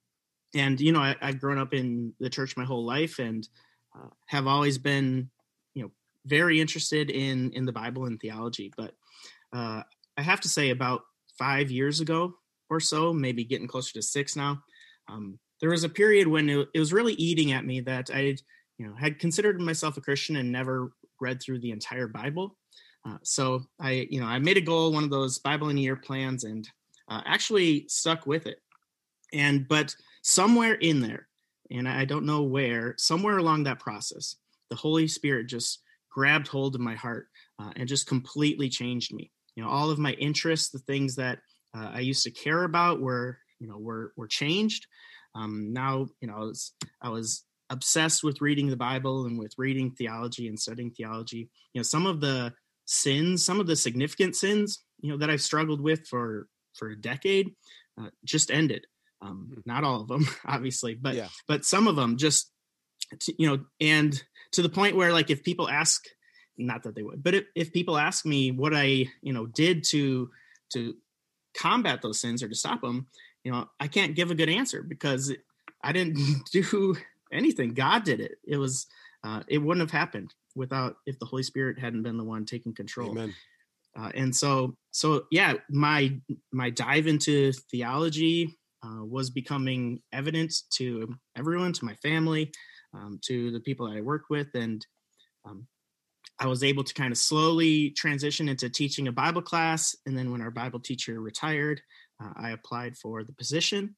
and 0.53 0.79
you 0.79 0.91
know 0.91 1.01
I, 1.01 1.15
I've 1.21 1.39
grown 1.39 1.57
up 1.57 1.73
in 1.73 2.13
the 2.19 2.29
church 2.29 2.57
my 2.57 2.65
whole 2.65 2.85
life 2.85 3.19
and 3.19 3.47
uh, 3.95 4.07
have 4.27 4.47
always 4.47 4.77
been, 4.77 5.29
you 5.73 5.83
know, 5.83 5.91
very 6.25 6.59
interested 6.59 7.09
in 7.09 7.51
in 7.53 7.65
the 7.65 7.71
Bible 7.71 8.05
and 8.05 8.19
theology. 8.19 8.71
But 8.75 8.93
uh, 9.53 9.83
I 10.17 10.21
have 10.21 10.41
to 10.41 10.49
say, 10.49 10.69
about 10.69 11.01
five 11.37 11.71
years 11.71 11.99
ago 11.99 12.33
or 12.69 12.79
so, 12.79 13.13
maybe 13.13 13.43
getting 13.43 13.67
closer 13.67 13.93
to 13.93 14.01
six 14.01 14.35
now, 14.35 14.61
um, 15.07 15.39
there 15.61 15.69
was 15.69 15.83
a 15.83 15.89
period 15.89 16.27
when 16.27 16.49
it, 16.49 16.67
it 16.73 16.79
was 16.79 16.93
really 16.93 17.13
eating 17.13 17.51
at 17.51 17.65
me 17.65 17.81
that 17.81 18.09
I, 18.13 18.35
you 18.77 18.87
know, 18.87 18.95
had 18.95 19.19
considered 19.19 19.61
myself 19.61 19.97
a 19.97 20.01
Christian 20.01 20.35
and 20.35 20.51
never 20.51 20.91
read 21.19 21.41
through 21.41 21.59
the 21.59 21.71
entire 21.71 22.07
Bible. 22.07 22.57
Uh, 23.07 23.17
so 23.23 23.61
I, 23.79 24.07
you 24.09 24.19
know, 24.19 24.25
I 24.25 24.39
made 24.39 24.57
a 24.57 24.61
goal, 24.61 24.91
one 24.91 25.03
of 25.03 25.09
those 25.09 25.39
Bible 25.39 25.69
in 25.69 25.77
a 25.77 25.81
year 25.81 25.95
plans, 25.95 26.43
and 26.43 26.67
uh, 27.09 27.21
actually 27.25 27.85
stuck 27.87 28.25
with 28.25 28.47
it. 28.47 28.57
And 29.33 29.67
but 29.67 29.95
somewhere 30.23 30.73
in 30.73 31.01
there, 31.01 31.27
and 31.71 31.87
I 31.87 32.05
don't 32.05 32.25
know 32.25 32.43
where, 32.43 32.95
somewhere 32.97 33.37
along 33.37 33.63
that 33.63 33.79
process, 33.79 34.35
the 34.69 34.75
Holy 34.75 35.07
Spirit 35.07 35.47
just 35.47 35.81
grabbed 36.11 36.47
hold 36.47 36.75
of 36.75 36.81
my 36.81 36.95
heart 36.95 37.27
uh, 37.59 37.71
and 37.75 37.87
just 37.87 38.07
completely 38.07 38.69
changed 38.69 39.13
me. 39.13 39.31
You 39.55 39.63
know, 39.63 39.69
all 39.69 39.89
of 39.89 39.99
my 39.99 40.13
interests, 40.13 40.69
the 40.69 40.79
things 40.79 41.15
that 41.15 41.39
uh, 41.77 41.91
I 41.93 41.99
used 41.99 42.23
to 42.23 42.31
care 42.31 42.63
about, 42.63 43.01
were 43.01 43.37
you 43.59 43.67
know 43.67 43.77
were 43.77 44.13
were 44.15 44.27
changed. 44.27 44.87
Um, 45.35 45.73
now, 45.73 46.07
you 46.21 46.27
know, 46.27 46.35
I 46.35 46.39
was 46.39 46.73
I 47.01 47.09
was 47.09 47.43
obsessed 47.69 48.23
with 48.23 48.41
reading 48.41 48.69
the 48.69 48.77
Bible 48.77 49.25
and 49.25 49.39
with 49.39 49.53
reading 49.57 49.91
theology 49.91 50.47
and 50.47 50.59
studying 50.59 50.91
theology. 50.91 51.49
You 51.73 51.79
know, 51.79 51.83
some 51.83 52.05
of 52.05 52.21
the 52.21 52.53
sins, 52.85 53.43
some 53.43 53.59
of 53.59 53.67
the 53.67 53.75
significant 53.75 54.35
sins, 54.35 54.83
you 55.01 55.09
know, 55.09 55.17
that 55.17 55.29
I've 55.29 55.41
struggled 55.41 55.81
with 55.81 56.07
for 56.07 56.47
for 56.73 56.89
a 56.89 56.99
decade, 56.99 57.55
uh, 57.99 58.09
just 58.25 58.51
ended 58.51 58.85
um, 59.21 59.51
hmm. 59.53 59.59
not 59.65 59.83
all 59.83 60.01
of 60.01 60.07
them 60.07 60.27
obviously 60.45 60.95
but 60.95 61.15
yeah. 61.15 61.27
but 61.47 61.65
some 61.65 61.87
of 61.87 61.95
them 61.95 62.17
just 62.17 62.51
you 63.37 63.47
know 63.47 63.63
and 63.79 64.21
to 64.51 64.61
the 64.61 64.69
point 64.69 64.95
where 64.95 65.13
like 65.13 65.29
if 65.29 65.43
people 65.43 65.69
ask 65.69 66.03
not 66.57 66.83
that 66.83 66.95
they 66.95 67.03
would 67.03 67.23
but 67.23 67.35
if, 67.35 67.43
if 67.55 67.73
people 67.73 67.97
ask 67.97 68.25
me 68.25 68.51
what 68.51 68.73
i 68.73 69.05
you 69.21 69.33
know 69.33 69.45
did 69.45 69.83
to 69.83 70.29
to 70.71 70.95
combat 71.55 72.01
those 72.01 72.19
sins 72.19 72.41
or 72.41 72.49
to 72.49 72.55
stop 72.55 72.81
them 72.81 73.07
you 73.43 73.51
know 73.51 73.67
i 73.79 73.87
can't 73.87 74.15
give 74.15 74.31
a 74.31 74.35
good 74.35 74.49
answer 74.49 74.81
because 74.81 75.33
i 75.83 75.91
didn't 75.91 76.17
do 76.51 76.95
anything 77.35 77.73
god 77.73 78.03
did 78.03 78.19
it 78.19 78.37
it 78.47 78.57
was 78.57 78.87
uh, 79.23 79.41
it 79.47 79.57
wouldn't 79.57 79.81
have 79.81 79.97
happened 79.99 80.33
without 80.55 80.97
if 81.05 81.17
the 81.19 81.25
holy 81.25 81.43
spirit 81.43 81.79
hadn't 81.79 82.03
been 82.03 82.17
the 82.17 82.23
one 82.23 82.45
taking 82.45 82.73
control 82.73 83.11
Amen. 83.11 83.33
Uh, 83.97 84.11
and 84.13 84.35
so 84.35 84.75
so 84.91 85.25
yeah 85.31 85.53
my 85.69 86.13
my 86.51 86.69
dive 86.69 87.07
into 87.07 87.51
theology 87.71 88.57
uh, 88.85 89.03
was 89.03 89.29
becoming 89.29 90.01
evident 90.13 90.53
to 90.69 91.15
everyone, 91.35 91.73
to 91.73 91.85
my 91.85 91.95
family, 91.95 92.51
um, 92.93 93.19
to 93.23 93.51
the 93.51 93.59
people 93.59 93.87
that 93.87 93.97
I 93.97 94.01
worked 94.01 94.29
with. 94.29 94.47
And 94.53 94.85
um, 95.45 95.67
I 96.39 96.47
was 96.47 96.63
able 96.63 96.83
to 96.83 96.93
kind 96.93 97.11
of 97.11 97.17
slowly 97.17 97.91
transition 97.91 98.49
into 98.49 98.69
teaching 98.69 99.07
a 99.07 99.11
Bible 99.11 99.41
class. 99.41 99.95
And 100.05 100.17
then 100.17 100.31
when 100.31 100.41
our 100.41 100.51
Bible 100.51 100.79
teacher 100.79 101.19
retired, 101.19 101.81
uh, 102.23 102.31
I 102.35 102.51
applied 102.51 102.97
for 102.97 103.23
the 103.23 103.33
position. 103.33 103.95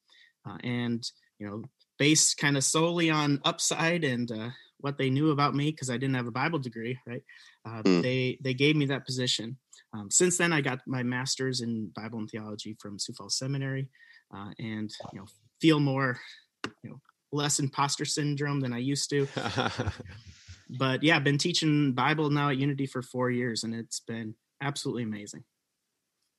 Uh, 0.48 0.58
and, 0.64 1.04
you 1.40 1.48
know, 1.48 1.64
based 1.98 2.38
kind 2.38 2.58
of 2.58 2.64
solely 2.64 3.10
on 3.10 3.42
upside 3.44 4.04
and 4.04 4.32
uh, 4.32 4.50
what 4.80 4.98
they 4.98 5.10
knew 5.10 5.32
about 5.32 5.56
me, 5.56 5.72
because 5.72 5.90
I 5.90 5.98
didn't 5.98 6.16
have 6.16 6.28
a 6.28 6.32
Bible 6.32 6.60
degree, 6.60 6.98
right? 7.08 7.24
Mm. 7.68 8.02
They 8.02 8.38
they 8.42 8.54
gave 8.54 8.76
me 8.76 8.86
that 8.88 9.06
position. 9.06 9.58
Um, 9.94 10.12
since 10.12 10.38
then, 10.38 10.54
I 10.54 10.62
got 10.62 10.80
my 10.86 11.04
master's 11.04 11.62
in 11.62 11.92
Bible 11.96 12.20
and 12.20 12.30
theology 12.30 12.76
from 12.80 13.00
Sioux 13.00 13.14
Falls 13.14 13.38
Seminary, 13.38 13.90
uh, 14.34 14.52
and 14.60 14.92
you 15.14 15.20
know 15.20 15.26
feel 15.62 15.80
more, 15.80 16.20
you 16.84 16.90
know, 16.90 17.02
less 17.32 17.60
imposter 17.60 18.06
syndrome 18.06 18.60
than 18.60 18.74
I 18.74 18.78
used 18.78 19.10
to. 19.10 19.28
but 20.78 21.04
yeah, 21.04 21.16
I've 21.16 21.24
been 21.24 21.38
teaching 21.38 21.94
Bible 21.94 22.30
now 22.30 22.50
at 22.50 22.58
Unity 22.58 22.86
for 22.86 23.02
four 23.02 23.32
years, 23.32 23.64
and 23.64 23.74
it's 23.74 24.02
been 24.02 24.36
absolutely 24.62 25.04
amazing. 25.04 25.44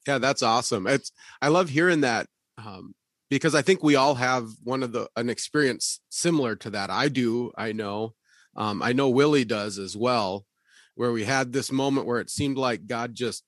Yeah, 0.07 0.19
that's 0.19 0.43
awesome. 0.43 0.87
It's 0.87 1.13
I 1.43 1.49
love 1.49 1.69
hearing 1.69 2.03
that 2.03 2.27
um, 2.59 2.95
because 3.31 3.55
I 3.55 3.63
think 3.63 3.83
we 3.83 3.97
all 3.97 4.15
have 4.15 4.49
one 4.65 4.83
of 4.83 4.93
the 4.93 5.09
an 5.17 5.29
experience 5.29 6.01
similar 6.09 6.57
to 6.57 6.71
that. 6.71 6.91
I 6.91 7.09
do. 7.09 7.53
I 7.57 7.73
know. 7.73 8.15
Um, 8.57 8.83
I 8.83 8.93
know 8.93 9.09
Willie 9.09 9.45
does 9.45 9.79
as 9.79 9.97
well, 9.97 10.47
where 10.95 11.13
we 11.13 11.25
had 11.25 11.53
this 11.53 11.71
moment 11.71 12.07
where 12.07 12.21
it 12.21 12.31
seemed 12.31 12.57
like 12.57 12.87
God 12.87 13.15
just 13.15 13.45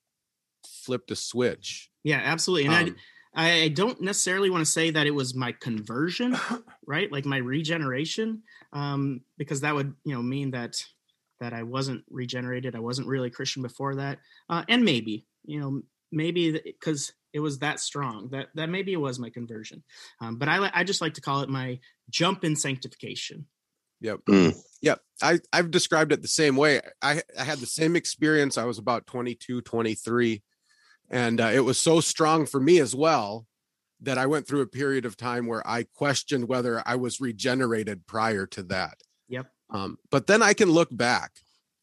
flipped 0.67 1.11
a 1.11 1.17
switch. 1.17 1.91
Yeah, 2.05 2.21
absolutely. 2.23 2.69
And 2.69 2.91
um, 2.91 2.97
I 3.35 3.63
I 3.63 3.69
don't 3.69 4.01
necessarily 4.01 4.51
want 4.51 4.65
to 4.65 4.71
say 4.71 4.91
that 4.91 5.07
it 5.07 5.15
was 5.15 5.35
my 5.35 5.53
conversion, 5.53 6.37
right? 6.87 7.11
Like 7.11 7.25
my 7.25 7.39
regeneration, 7.39 8.43
um, 8.73 9.23
because 9.39 9.61
that 9.63 9.75
would 9.75 9.95
you 10.05 10.15
know 10.15 10.23
mean 10.23 10.51
that 10.53 10.85
that 11.41 11.53
I 11.53 11.63
wasn't 11.63 12.05
regenerated. 12.11 12.77
I 12.77 12.81
wasn't 12.81 13.09
really 13.09 13.31
Christian 13.31 13.63
before 13.63 13.97
that, 13.97 14.19
uh, 14.49 14.65
and 14.69 14.85
maybe 14.85 15.27
you 15.45 15.61
know 15.61 15.83
maybe 16.13 16.53
because 16.53 17.13
it 17.33 17.41
was 17.41 17.59
that 17.61 17.81
strong. 17.81 18.29
That 18.31 18.49
that 18.55 18.69
maybe 18.69 18.93
it 18.93 19.01
was 19.01 19.19
my 19.19 19.31
conversion. 19.31 19.83
Um, 20.21 20.37
but 20.37 20.49
i 20.49 20.71
i 20.75 20.85
just 20.85 21.01
like 21.01 21.15
to 21.15 21.21
call 21.21 21.41
it 21.41 21.49
my 21.49 21.79
jump 22.09 22.45
in 22.45 22.57
sanctification. 22.57 23.47
Yep. 24.01 24.21
Mm. 24.29 24.57
yep. 24.81 25.01
I 25.23 25.41
i've 25.53 25.71
described 25.71 26.13
it 26.13 26.23
the 26.23 26.29
same 26.29 26.57
way. 26.57 26.81
I 27.03 27.23
i 27.39 27.45
had 27.45 27.59
the 27.59 27.67
same 27.67 27.97
experience. 27.97 28.59
I 28.59 28.65
was 28.65 28.79
about 28.79 29.07
22 29.07 29.63
23 29.63 30.43
and 31.11 31.41
uh, 31.41 31.51
it 31.53 31.61
was 31.61 31.79
so 31.79 32.01
strong 32.01 32.47
for 32.47 32.61
me 32.61 32.79
as 32.79 32.95
well 32.95 33.47
that 34.01 34.17
i 34.17 34.27
went 34.27 34.47
through 34.47 34.63
a 34.63 34.67
period 34.67 35.05
of 35.05 35.17
time 35.17 35.47
where 35.47 35.67
i 35.69 35.85
questioned 35.95 36.49
whether 36.49 36.83
i 36.87 36.97
was 36.97 37.21
regenerated 37.21 38.07
prior 38.07 38.47
to 38.47 38.63
that. 38.65 38.99
Yep. 39.29 39.47
Um, 39.71 39.99
but 40.11 40.27
then 40.27 40.43
i 40.43 40.55
can 40.55 40.71
look 40.71 40.89
back. 40.91 41.33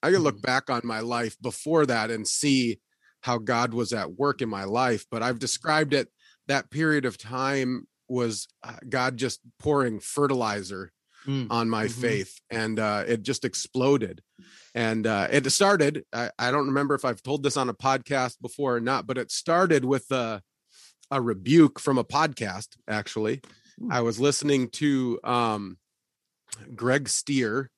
I 0.04 0.12
can 0.12 0.22
look 0.22 0.36
mm-hmm. 0.36 0.51
back 0.51 0.70
on 0.70 0.82
my 0.84 1.00
life 1.00 1.38
before 1.42 1.86
that 1.86 2.12
and 2.12 2.27
see 2.27 2.80
how 3.22 3.38
God 3.38 3.74
was 3.74 3.94
at 3.94 4.14
work 4.14 4.42
in 4.42 4.50
my 4.50 4.64
life, 4.64 5.06
but 5.10 5.24
I've 5.24 5.40
described 5.40 5.94
it 5.94 6.10
that 6.48 6.70
period 6.70 7.06
of 7.06 7.18
time 7.18 7.88
was 8.08 8.48
uh, 8.64 8.78
God 8.88 9.18
just 9.18 9.42
pouring 9.60 10.00
fertilizer 10.00 10.92
mm. 11.26 11.48
on 11.50 11.70
my 11.70 11.86
mm-hmm. 11.86 12.02
faith 12.02 12.40
and 12.50 12.80
uh, 12.80 13.04
it 13.08 13.24
just 13.24 13.46
exploded. 13.46 14.22
And 14.74 15.06
uh, 15.06 15.28
it 15.32 15.50
started, 15.52 16.06
I, 16.14 16.32
I, 16.40 16.52
don't 16.52 16.68
remember 16.68 16.96
if 16.96 17.04
I've 17.04 17.24
told 17.24 17.44
this 17.44 17.58
on 17.58 17.70
a 17.70 17.74
podcast 17.74 18.40
before 18.42 18.76
or 18.76 18.80
not, 18.80 19.08
but 19.08 19.18
it 19.18 19.32
started 19.32 19.84
with 19.84 20.10
a, 20.12 20.42
a 21.12 21.22
rebuke 21.22 21.80
from 21.80 21.98
a 21.98 22.04
podcast, 22.04 22.78
actually. 22.88 23.42
Mm. 23.82 23.92
I 23.92 24.02
was 24.02 24.20
listening 24.20 24.70
to 24.72 25.20
um, 25.24 25.78
Greg 26.76 27.10
Stier, 27.10 27.70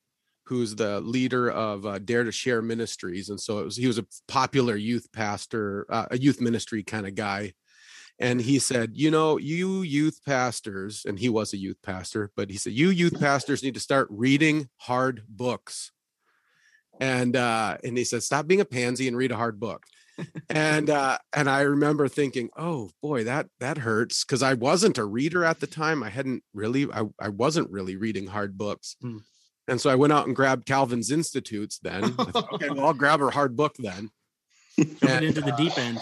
who's 0.50 0.74
the 0.74 1.00
leader 1.00 1.48
of 1.48 1.86
uh, 1.86 2.00
Dare 2.00 2.24
to 2.24 2.32
Share 2.32 2.60
Ministries, 2.60 3.28
and 3.28 3.40
so 3.40 3.62
was 3.62 3.76
he 3.76 3.86
was 3.86 3.98
a 3.98 4.06
popular 4.26 4.74
youth 4.74 5.06
pastor, 5.12 5.86
uh, 5.88 6.06
a 6.10 6.18
youth 6.18 6.40
ministry 6.40 6.82
kind 6.82 7.06
of 7.06 7.14
guy, 7.14 7.52
and 8.18 8.40
he 8.40 8.58
said, 8.58 8.90
you 8.94 9.12
know, 9.12 9.38
you 9.38 9.82
youth 9.82 10.20
pastors, 10.26 11.04
and 11.06 11.20
he 11.20 11.28
was 11.28 11.52
a 11.52 11.56
youth 11.56 11.80
pastor, 11.84 12.32
but 12.34 12.50
he 12.50 12.56
said 12.56 12.72
you 12.72 12.90
youth 12.90 13.20
pastors 13.20 13.62
need 13.62 13.74
to 13.74 13.80
start 13.80 14.08
reading 14.10 14.68
hard 14.78 15.22
books, 15.28 15.92
and 16.98 17.36
uh, 17.36 17.78
and 17.84 17.96
he 17.96 18.02
said 18.02 18.24
stop 18.24 18.48
being 18.48 18.60
a 18.60 18.64
pansy 18.64 19.06
and 19.06 19.16
read 19.16 19.30
a 19.30 19.36
hard 19.36 19.60
book. 19.60 19.84
and 20.50 20.90
uh 20.90 21.16
and 21.34 21.48
i 21.48 21.62
remember 21.62 22.06
thinking 22.06 22.50
oh 22.54 22.90
boy 23.00 23.24
that 23.24 23.46
that 23.58 23.78
hurts 23.78 24.22
because 24.22 24.42
i 24.42 24.52
wasn't 24.52 24.98
a 24.98 25.04
reader 25.04 25.46
at 25.46 25.60
the 25.60 25.66
time 25.66 26.02
i 26.02 26.10
hadn't 26.10 26.42
really 26.52 26.86
i, 26.92 27.04
I 27.18 27.30
wasn't 27.30 27.70
really 27.70 27.96
reading 27.96 28.26
hard 28.26 28.58
books 28.58 28.96
mm. 29.02 29.20
And 29.68 29.80
so 29.80 29.90
I 29.90 29.94
went 29.94 30.12
out 30.12 30.26
and 30.26 30.34
grabbed 30.34 30.66
Calvin's 30.66 31.10
Institutes 31.10 31.78
then. 31.78 32.12
Thought, 32.14 32.52
okay, 32.54 32.70
well, 32.70 32.86
I'll 32.86 32.94
grab 32.94 33.20
her 33.20 33.30
hard 33.30 33.56
book 33.56 33.76
then. 33.78 34.10
into 35.22 35.40
the 35.40 35.54
deep 35.56 35.76
end. 35.78 35.98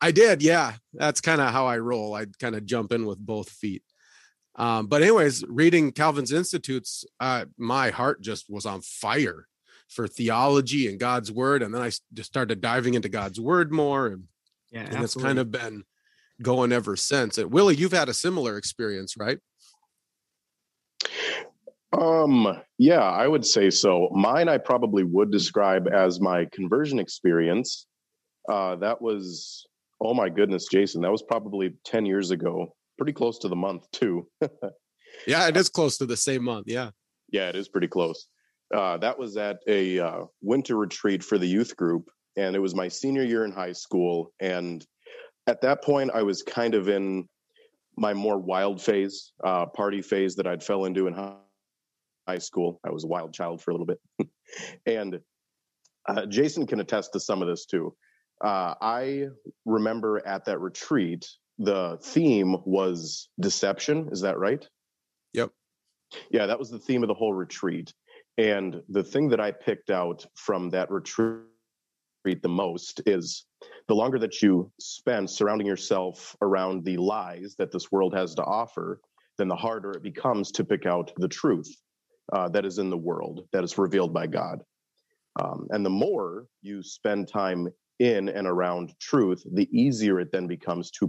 I 0.00 0.10
did, 0.10 0.42
yeah. 0.42 0.74
That's 0.92 1.20
kind 1.20 1.40
of 1.40 1.52
how 1.52 1.66
I 1.66 1.78
roll. 1.78 2.14
I 2.14 2.26
kind 2.40 2.54
of 2.54 2.66
jump 2.66 2.92
in 2.92 3.06
with 3.06 3.18
both 3.18 3.48
feet. 3.48 3.82
Um, 4.56 4.86
but 4.86 5.02
anyways, 5.02 5.44
reading 5.48 5.92
Calvin's 5.92 6.32
Institutes, 6.32 7.04
uh, 7.20 7.44
my 7.56 7.90
heart 7.90 8.20
just 8.20 8.50
was 8.50 8.66
on 8.66 8.80
fire 8.80 9.46
for 9.88 10.08
theology 10.08 10.88
and 10.88 10.98
God's 10.98 11.30
word. 11.30 11.62
And 11.62 11.74
then 11.74 11.82
I 11.82 11.90
just 12.12 12.30
started 12.30 12.60
diving 12.60 12.94
into 12.94 13.08
God's 13.08 13.40
word 13.40 13.72
more. 13.72 14.08
And, 14.08 14.24
yeah, 14.70 14.80
and 14.90 15.04
it's 15.04 15.14
kind 15.14 15.38
of 15.38 15.50
been 15.50 15.84
going 16.42 16.72
ever 16.72 16.96
since. 16.96 17.38
And 17.38 17.52
Willie, 17.52 17.76
you've 17.76 17.92
had 17.92 18.08
a 18.08 18.14
similar 18.14 18.56
experience, 18.56 19.16
right? 19.16 19.38
Um, 21.92 22.60
yeah, 22.78 23.02
I 23.02 23.28
would 23.28 23.44
say 23.44 23.70
so. 23.70 24.08
Mine, 24.12 24.48
I 24.48 24.58
probably 24.58 25.04
would 25.04 25.30
describe 25.30 25.88
as 25.88 26.20
my 26.20 26.46
conversion 26.52 26.98
experience. 26.98 27.86
Uh, 28.48 28.76
that 28.76 29.00
was, 29.00 29.66
oh 30.00 30.14
my 30.14 30.28
goodness, 30.28 30.66
Jason, 30.70 31.02
that 31.02 31.12
was 31.12 31.22
probably 31.22 31.74
10 31.84 32.06
years 32.06 32.30
ago, 32.30 32.74
pretty 32.98 33.12
close 33.12 33.38
to 33.38 33.48
the 33.48 33.56
month, 33.56 33.90
too. 33.92 34.28
yeah, 35.26 35.48
it 35.48 35.56
is 35.56 35.68
close 35.68 35.96
to 35.98 36.06
the 36.06 36.16
same 36.16 36.44
month. 36.44 36.66
Yeah. 36.68 36.90
Yeah, 37.30 37.48
it 37.48 37.56
is 37.56 37.68
pretty 37.68 37.88
close. 37.88 38.26
Uh, 38.74 38.96
that 38.98 39.18
was 39.18 39.36
at 39.36 39.58
a 39.68 39.98
uh, 40.00 40.24
winter 40.42 40.76
retreat 40.76 41.22
for 41.22 41.38
the 41.38 41.46
youth 41.46 41.76
group, 41.76 42.08
and 42.36 42.56
it 42.56 42.58
was 42.58 42.74
my 42.74 42.88
senior 42.88 43.22
year 43.22 43.44
in 43.44 43.52
high 43.52 43.72
school. 43.72 44.32
And 44.40 44.84
at 45.46 45.60
that 45.62 45.82
point, 45.84 46.10
I 46.12 46.22
was 46.22 46.42
kind 46.42 46.74
of 46.74 46.88
in 46.88 47.28
my 47.96 48.12
more 48.12 48.38
wild 48.38 48.82
phase, 48.82 49.32
uh, 49.44 49.66
party 49.66 50.02
phase 50.02 50.34
that 50.36 50.46
I'd 50.46 50.62
fell 50.62 50.84
into 50.84 51.06
in 51.06 51.14
high 51.14 51.36
high 52.26 52.38
school. 52.38 52.80
I 52.84 52.90
was 52.90 53.04
a 53.04 53.08
wild 53.08 53.32
child 53.32 53.62
for 53.62 53.70
a 53.70 53.74
little 53.74 53.86
bit. 53.86 54.00
and 54.86 55.20
uh, 56.08 56.26
Jason 56.26 56.66
can 56.66 56.80
attest 56.80 57.12
to 57.12 57.20
some 57.20 57.42
of 57.42 57.48
this 57.48 57.66
too. 57.66 57.94
Uh, 58.44 58.74
I 58.80 59.26
remember 59.64 60.26
at 60.26 60.44
that 60.44 60.60
retreat, 60.60 61.28
the 61.58 61.98
theme 62.02 62.56
was 62.64 63.28
deception. 63.40 64.08
Is 64.12 64.20
that 64.20 64.38
right? 64.38 64.66
Yep. 65.32 65.50
Yeah, 66.30 66.46
that 66.46 66.58
was 66.58 66.70
the 66.70 66.78
theme 66.78 67.02
of 67.02 67.08
the 67.08 67.14
whole 67.14 67.32
retreat. 67.32 67.92
And 68.38 68.82
the 68.88 69.02
thing 69.02 69.30
that 69.30 69.40
I 69.40 69.52
picked 69.52 69.90
out 69.90 70.26
from 70.34 70.70
that 70.70 70.90
retreat 70.90 71.42
the 72.42 72.48
most 72.48 73.00
is 73.06 73.46
the 73.88 73.94
longer 73.94 74.18
that 74.18 74.42
you 74.42 74.70
spend 74.80 75.30
surrounding 75.30 75.66
yourself 75.66 76.36
around 76.42 76.84
the 76.84 76.96
lies 76.96 77.54
that 77.58 77.70
this 77.72 77.90
world 77.90 78.14
has 78.14 78.34
to 78.34 78.42
offer, 78.42 79.00
then 79.38 79.48
the 79.48 79.56
harder 79.56 79.92
it 79.92 80.02
becomes 80.02 80.50
to 80.52 80.64
pick 80.64 80.86
out 80.86 81.12
the 81.16 81.28
truth 81.28 81.72
uh, 82.32 82.48
that 82.48 82.64
is 82.64 82.78
in 82.78 82.90
the 82.90 82.96
world 82.96 83.46
that 83.52 83.64
is 83.64 83.78
revealed 83.78 84.12
by 84.12 84.26
God. 84.26 84.62
Um, 85.40 85.66
and 85.70 85.84
the 85.84 85.90
more 85.90 86.46
you 86.62 86.82
spend 86.82 87.28
time 87.28 87.68
in 87.98 88.28
and 88.28 88.46
around 88.46 88.94
truth, 89.00 89.44
the 89.52 89.68
easier 89.76 90.20
it 90.20 90.32
then 90.32 90.46
becomes 90.46 90.90
to 90.92 91.08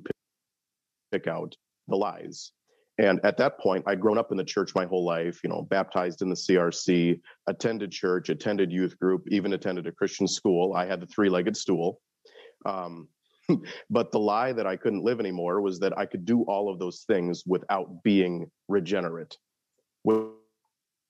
pick, 1.12 1.28
out 1.28 1.56
the 1.88 1.96
lies. 1.96 2.52
And 3.00 3.20
at 3.24 3.38
that 3.38 3.60
point, 3.60 3.86
I'd 3.88 4.02
grown 4.02 4.18
up 4.18 4.32
in 4.32 4.38
the 4.38 4.44
church 4.44 4.76
my 4.76 4.86
whole 4.86 5.06
life, 5.06 5.40
you 5.44 5.50
know, 5.50 5.62
baptized 5.62 6.22
in 6.22 6.30
the 6.30 6.36
CRC, 6.36 7.20
attended 7.48 7.92
church, 7.92 8.30
attended 8.30 8.72
youth 8.72 9.00
group, 9.00 9.24
even 9.30 9.54
attended 9.54 9.88
a 9.88 9.92
Christian 9.92 10.28
school. 10.28 10.74
I 10.74 10.86
had 10.86 11.00
the 11.00 11.08
three 11.08 11.30
legged 11.30 11.56
stool. 11.56 12.02
Um, 12.66 13.08
but 13.90 14.12
the 14.12 14.20
lie 14.20 14.52
that 14.52 14.68
I 14.68 14.76
couldn't 14.76 15.04
live 15.04 15.20
anymore 15.20 15.62
was 15.62 15.80
that 15.80 15.98
I 15.98 16.06
could 16.06 16.26
do 16.26 16.44
all 16.44 16.72
of 16.72 16.80
those 16.80 17.04
things 17.08 17.44
without 17.46 18.04
being 18.04 18.50
regenerate, 18.68 19.38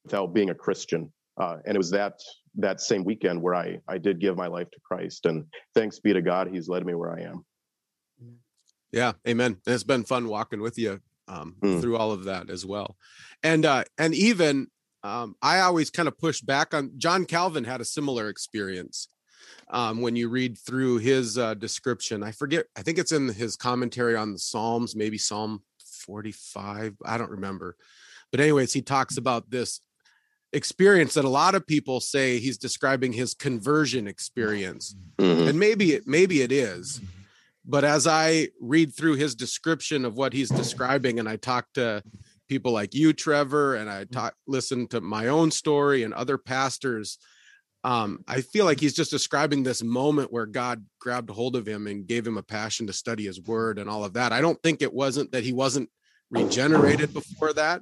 without 0.04 0.34
being 0.34 0.50
a 0.50 0.56
Christian. 0.56 1.12
Uh, 1.38 1.58
and 1.66 1.76
it 1.76 1.78
was 1.78 1.92
that 1.92 2.14
that 2.56 2.82
same 2.82 3.04
weekend 3.04 3.42
where 3.42 3.54
I 3.54 3.80
I 3.88 4.00
did 4.00 4.20
give 4.20 4.36
my 4.36 4.48
life 4.48 4.70
to 4.72 4.80
Christ, 4.84 5.26
and 5.28 5.46
thanks 5.76 6.00
be 6.00 6.14
to 6.14 6.22
God, 6.22 6.50
He's 6.52 6.68
led 6.68 6.86
me 6.86 6.96
where 6.96 7.12
I 7.12 7.22
am. 7.22 7.46
Yeah, 8.92 9.14
Amen. 9.28 9.58
And 9.66 9.76
it's 9.76 9.84
been 9.84 10.04
fun 10.04 10.28
walking 10.28 10.62
with 10.62 10.78
you 10.78 11.00
um, 11.28 11.56
mm. 11.62 11.82
through 11.82 11.98
all 11.98 12.12
of 12.12 12.24
that 12.24 12.50
as 12.50 12.66
well, 12.66 12.96
and 13.44 13.66
uh, 13.66 13.84
and 13.98 14.16
even 14.16 14.68
um, 15.04 15.36
I 15.42 15.60
always 15.60 15.92
kind 15.92 16.08
of 16.08 16.18
push 16.18 16.42
back 16.42 16.74
on 16.74 16.94
John 16.98 17.26
Calvin 17.26 17.66
had 17.66 17.82
a 17.82 17.86
similar 17.86 18.30
experience. 18.30 19.08
Um, 19.70 20.02
when 20.02 20.16
you 20.16 20.30
read 20.30 20.58
through 20.58 21.00
his 21.00 21.38
uh, 21.38 21.54
description, 21.54 22.24
I 22.24 22.32
forget. 22.32 22.66
I 22.76 22.82
think 22.82 22.98
it's 22.98 23.12
in 23.12 23.28
his 23.28 23.56
commentary 23.56 24.16
on 24.16 24.34
the 24.34 24.40
Psalms, 24.40 24.96
maybe 24.96 25.18
Psalm 25.18 25.62
forty-five. 26.06 26.96
I 27.06 27.18
don't 27.18 27.30
remember, 27.30 27.76
but 28.32 28.40
anyways, 28.40 28.74
he 28.74 28.82
talks 28.82 29.18
about 29.18 29.52
this 29.52 29.82
experience 30.54 31.14
that 31.16 31.26
a 31.26 31.30
lot 31.30 31.56
of 31.56 31.68
people 31.68 32.00
say 32.00 32.40
he's 32.40 32.58
describing 32.58 33.14
his 33.14 33.34
conversion 33.34 34.08
experience. 34.08 34.96
Mm-hmm. 35.18 35.50
and 35.50 35.60
maybe 35.60 35.94
it 35.94 36.08
maybe 36.08 36.42
it 36.42 36.52
is. 36.52 37.02
But 37.66 37.84
as 37.84 38.08
i 38.08 38.48
read 38.62 38.96
through 38.96 39.16
his 39.16 39.36
description 39.36 40.06
of 40.06 40.16
what 40.16 40.32
he's 40.32 40.50
describing 40.50 41.20
and 41.20 41.28
i 41.28 41.36
talk 41.36 41.66
to 41.74 42.02
people 42.48 42.72
like 42.72 42.96
you 42.96 43.12
trevor 43.12 43.76
and 43.76 43.90
i 43.90 44.06
talk 44.06 44.34
listen 44.48 44.88
to 44.88 45.02
my 45.02 45.28
own 45.28 45.52
story 45.52 46.04
and 46.04 46.14
other 46.14 46.38
pastors 46.38 47.18
um, 47.84 48.24
i 48.26 48.40
feel 48.40 48.64
like 48.64 48.80
he's 48.80 48.96
just 48.96 49.12
describing 49.12 49.64
this 49.64 49.84
moment 49.84 50.32
where 50.32 50.46
god 50.46 50.86
grabbed 51.08 51.30
hold 51.30 51.56
of 51.56 51.66
him 51.66 51.88
and 51.88 52.06
gave 52.06 52.28
him 52.28 52.38
a 52.38 52.44
passion 52.44 52.86
to 52.86 52.94
study 52.94 53.26
his 53.26 53.42
word 53.42 53.80
and 53.80 53.90
all 53.90 54.04
of 54.04 54.14
that. 54.14 54.34
I 54.34 54.42
don't 54.42 54.62
think 54.62 54.82
it 54.82 54.94
wasn't 54.94 55.32
that 55.32 55.46
he 55.46 55.54
wasn't 55.54 55.90
regenerated 56.30 57.14
before 57.14 57.54
that 57.54 57.82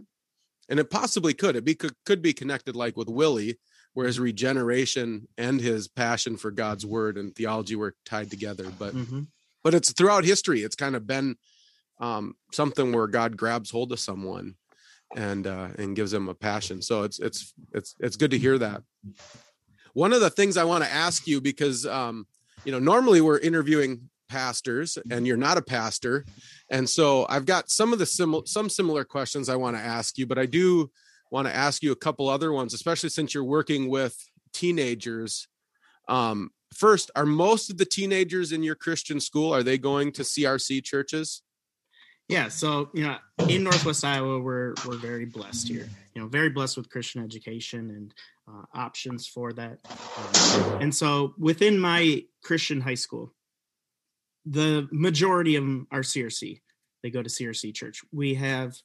and 0.69 0.79
it 0.79 0.89
possibly 0.89 1.33
could 1.33 1.55
it 1.55 1.65
be 1.65 1.75
could, 1.75 1.93
could 2.05 2.21
be 2.21 2.33
connected 2.33 2.75
like 2.75 2.97
with 2.97 3.09
willie 3.09 3.57
where 3.93 4.07
his 4.07 4.19
regeneration 4.19 5.27
and 5.37 5.61
his 5.61 5.87
passion 5.87 6.37
for 6.37 6.51
god's 6.51 6.85
word 6.85 7.17
and 7.17 7.35
theology 7.35 7.75
were 7.75 7.95
tied 8.05 8.29
together 8.29 8.71
but 8.77 8.93
mm-hmm. 8.93 9.21
but 9.63 9.73
it's 9.73 9.91
throughout 9.91 10.25
history 10.25 10.61
it's 10.61 10.75
kind 10.75 10.95
of 10.95 11.07
been 11.07 11.35
um, 11.99 12.35
something 12.51 12.91
where 12.91 13.07
god 13.07 13.37
grabs 13.37 13.71
hold 13.71 13.91
of 13.91 13.99
someone 13.99 14.55
and 15.15 15.47
uh, 15.47 15.69
and 15.77 15.95
gives 15.95 16.11
them 16.11 16.29
a 16.29 16.33
passion 16.33 16.81
so 16.81 17.03
it's 17.03 17.19
it's 17.19 17.53
it's 17.73 17.95
it's 17.99 18.15
good 18.15 18.31
to 18.31 18.37
hear 18.37 18.57
that. 18.57 18.81
One 19.93 20.11
of 20.11 20.19
the 20.19 20.29
things 20.29 20.57
i 20.57 20.63
want 20.63 20.83
to 20.83 20.91
ask 20.91 21.25
you 21.27 21.39
because 21.39 21.85
um, 21.85 22.27
you 22.65 22.71
know 22.71 22.79
normally 22.79 23.21
we're 23.21 23.39
interviewing 23.39 24.09
pastors 24.27 24.97
and 25.09 25.25
you're 25.25 25.37
not 25.37 25.57
a 25.57 25.61
pastor. 25.61 26.25
And 26.69 26.89
so 26.89 27.25
i've 27.29 27.45
got 27.45 27.69
some 27.69 27.93
of 27.93 27.99
the 27.99 28.05
similar 28.05 28.45
some 28.45 28.69
similar 28.69 29.03
questions 29.03 29.49
i 29.49 29.55
want 29.55 29.75
to 29.75 29.81
ask 29.81 30.17
you 30.17 30.25
but 30.25 30.37
i 30.37 30.45
do 30.45 30.89
want 31.31 31.47
to 31.47 31.55
ask 31.55 31.83
you 31.83 31.91
a 31.91 31.95
couple 31.95 32.29
other 32.29 32.51
ones 32.51 32.73
especially 32.73 33.09
since 33.09 33.33
you're 33.33 33.43
working 33.43 33.89
with 33.89 34.17
teenagers. 34.53 35.47
Um, 36.07 36.51
first 36.73 37.11
are 37.15 37.25
most 37.25 37.69
of 37.69 37.77
the 37.77 37.85
teenagers 37.85 38.51
in 38.51 38.63
your 38.63 38.75
christian 38.75 39.19
school 39.19 39.53
are 39.53 39.63
they 39.63 39.77
going 39.77 40.11
to 40.13 40.23
crc 40.23 40.83
churches? 40.83 41.41
Yeah 42.27 42.47
so 42.47 42.89
you 42.93 43.03
know 43.03 43.17
in 43.47 43.63
northwest 43.63 44.03
iowa 44.03 44.39
we're 44.39 44.73
we're 44.85 44.97
very 44.97 45.25
blessed 45.25 45.67
here 45.67 45.87
you 46.13 46.21
know 46.21 46.27
very 46.27 46.49
blessed 46.49 46.77
with 46.77 46.89
christian 46.89 47.23
education 47.23 47.91
and 47.91 48.13
uh, 48.47 48.63
options 48.73 49.27
for 49.27 49.53
that. 49.53 49.79
Um, 49.87 50.81
and 50.81 50.95
so 50.95 51.33
within 51.37 51.79
my 51.79 52.23
christian 52.43 52.81
high 52.81 52.95
school 52.95 53.34
the 54.45 54.87
majority 54.91 55.55
of 55.55 55.63
them 55.63 55.87
are 55.91 56.01
CRC. 56.01 56.61
They 57.03 57.09
go 57.09 57.21
to 57.23 57.29
CRC 57.29 57.73
church. 57.73 58.01
We 58.11 58.33
have 58.35 58.75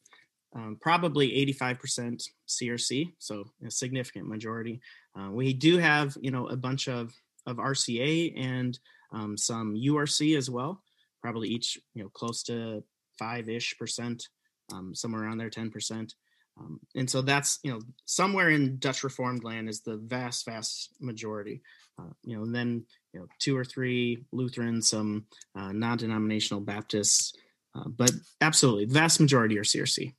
um, 0.54 0.78
probably 0.80 1.30
85% 1.54 2.24
CRC, 2.48 3.12
so 3.18 3.44
a 3.64 3.70
significant 3.70 4.26
majority. 4.26 4.80
Uh, 5.18 5.30
we 5.30 5.52
do 5.52 5.78
have, 5.78 6.16
you 6.20 6.30
know, 6.30 6.48
a 6.48 6.56
bunch 6.56 6.88
of 6.88 7.12
of 7.46 7.56
RCA 7.56 8.38
and 8.38 8.78
um, 9.12 9.36
some 9.36 9.74
URC 9.74 10.36
as 10.36 10.50
well. 10.50 10.82
Probably 11.22 11.48
each, 11.48 11.78
you 11.94 12.02
know, 12.02 12.08
close 12.10 12.42
to 12.44 12.82
five 13.18 13.48
ish 13.48 13.76
percent, 13.78 14.28
um, 14.72 14.94
somewhere 14.94 15.22
around 15.22 15.38
there, 15.38 15.50
ten 15.50 15.70
percent. 15.70 16.14
Um, 16.58 16.80
and 16.94 17.08
so 17.08 17.22
that's 17.22 17.58
you 17.62 17.72
know 17.72 17.80
somewhere 18.04 18.50
in 18.50 18.78
Dutch 18.78 19.04
Reformed 19.04 19.44
land 19.44 19.68
is 19.68 19.82
the 19.82 19.96
vast, 19.96 20.44
vast 20.46 20.90
majority. 21.00 21.62
Uh, 21.98 22.12
you 22.24 22.36
know, 22.36 22.42
and 22.44 22.54
then 22.54 22.84
you 23.12 23.20
know 23.20 23.26
two 23.38 23.56
or 23.56 23.64
three 23.64 24.24
Lutherans, 24.32 24.88
some 24.88 25.26
uh, 25.56 25.72
non-denominational 25.72 26.60
Baptists, 26.60 27.32
uh, 27.74 27.88
but 27.88 28.12
absolutely, 28.40 28.86
the 28.86 28.94
vast 28.94 29.20
majority 29.20 29.58
are 29.58 29.64
CRC. 29.64 30.14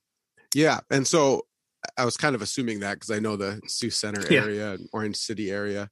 Yeah, 0.53 0.79
and 0.89 1.07
so 1.07 1.45
I 1.97 2.05
was 2.05 2.17
kind 2.17 2.35
of 2.35 2.41
assuming 2.41 2.79
that 2.81 2.95
because 2.95 3.11
I 3.11 3.19
know 3.19 3.35
the 3.35 3.61
Sioux 3.67 3.89
Center 3.89 4.21
area, 4.31 4.73
yeah. 4.73 4.85
Orange 4.93 5.17
City 5.17 5.51
area. 5.51 5.89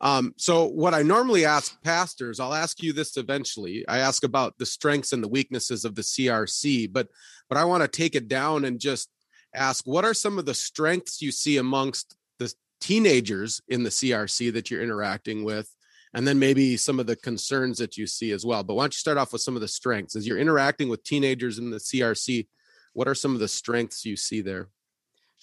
Um, 0.00 0.32
so 0.36 0.66
what 0.66 0.94
I 0.94 1.02
normally 1.02 1.44
ask 1.44 1.80
pastors, 1.82 2.38
I'll 2.38 2.54
ask 2.54 2.82
you 2.82 2.92
this 2.92 3.16
eventually. 3.16 3.84
I 3.88 3.98
ask 3.98 4.22
about 4.22 4.56
the 4.58 4.66
strengths 4.66 5.12
and 5.12 5.22
the 5.22 5.28
weaknesses 5.28 5.84
of 5.84 5.94
the 5.94 6.02
CRC, 6.02 6.92
but 6.92 7.08
but 7.48 7.58
I 7.58 7.64
want 7.64 7.82
to 7.82 7.88
take 7.88 8.14
it 8.14 8.28
down 8.28 8.64
and 8.64 8.78
just 8.78 9.10
ask 9.54 9.86
what 9.86 10.04
are 10.04 10.14
some 10.14 10.38
of 10.38 10.46
the 10.46 10.54
strengths 10.54 11.20
you 11.20 11.32
see 11.32 11.56
amongst 11.56 12.16
the 12.38 12.52
teenagers 12.80 13.60
in 13.68 13.82
the 13.82 13.90
CRC 13.90 14.52
that 14.52 14.70
you're 14.70 14.82
interacting 14.82 15.42
with 15.42 15.74
and 16.14 16.26
then 16.26 16.38
maybe 16.38 16.76
some 16.76 17.00
of 17.00 17.06
the 17.06 17.16
concerns 17.16 17.78
that 17.78 17.96
you 17.96 18.06
see 18.06 18.32
as 18.32 18.44
well. 18.44 18.62
But 18.62 18.74
why 18.74 18.84
don't 18.84 18.94
you 18.94 18.98
start 18.98 19.18
off 19.18 19.32
with 19.32 19.42
some 19.42 19.54
of 19.54 19.60
the 19.60 19.68
strengths 19.68 20.16
as 20.16 20.26
you're 20.26 20.38
interacting 20.38 20.88
with 20.88 21.04
teenagers 21.04 21.58
in 21.58 21.70
the 21.70 21.78
CRC? 21.78 22.46
What 22.94 23.08
are 23.08 23.14
some 23.14 23.34
of 23.34 23.40
the 23.40 23.48
strengths 23.48 24.04
you 24.04 24.16
see 24.16 24.40
there? 24.40 24.68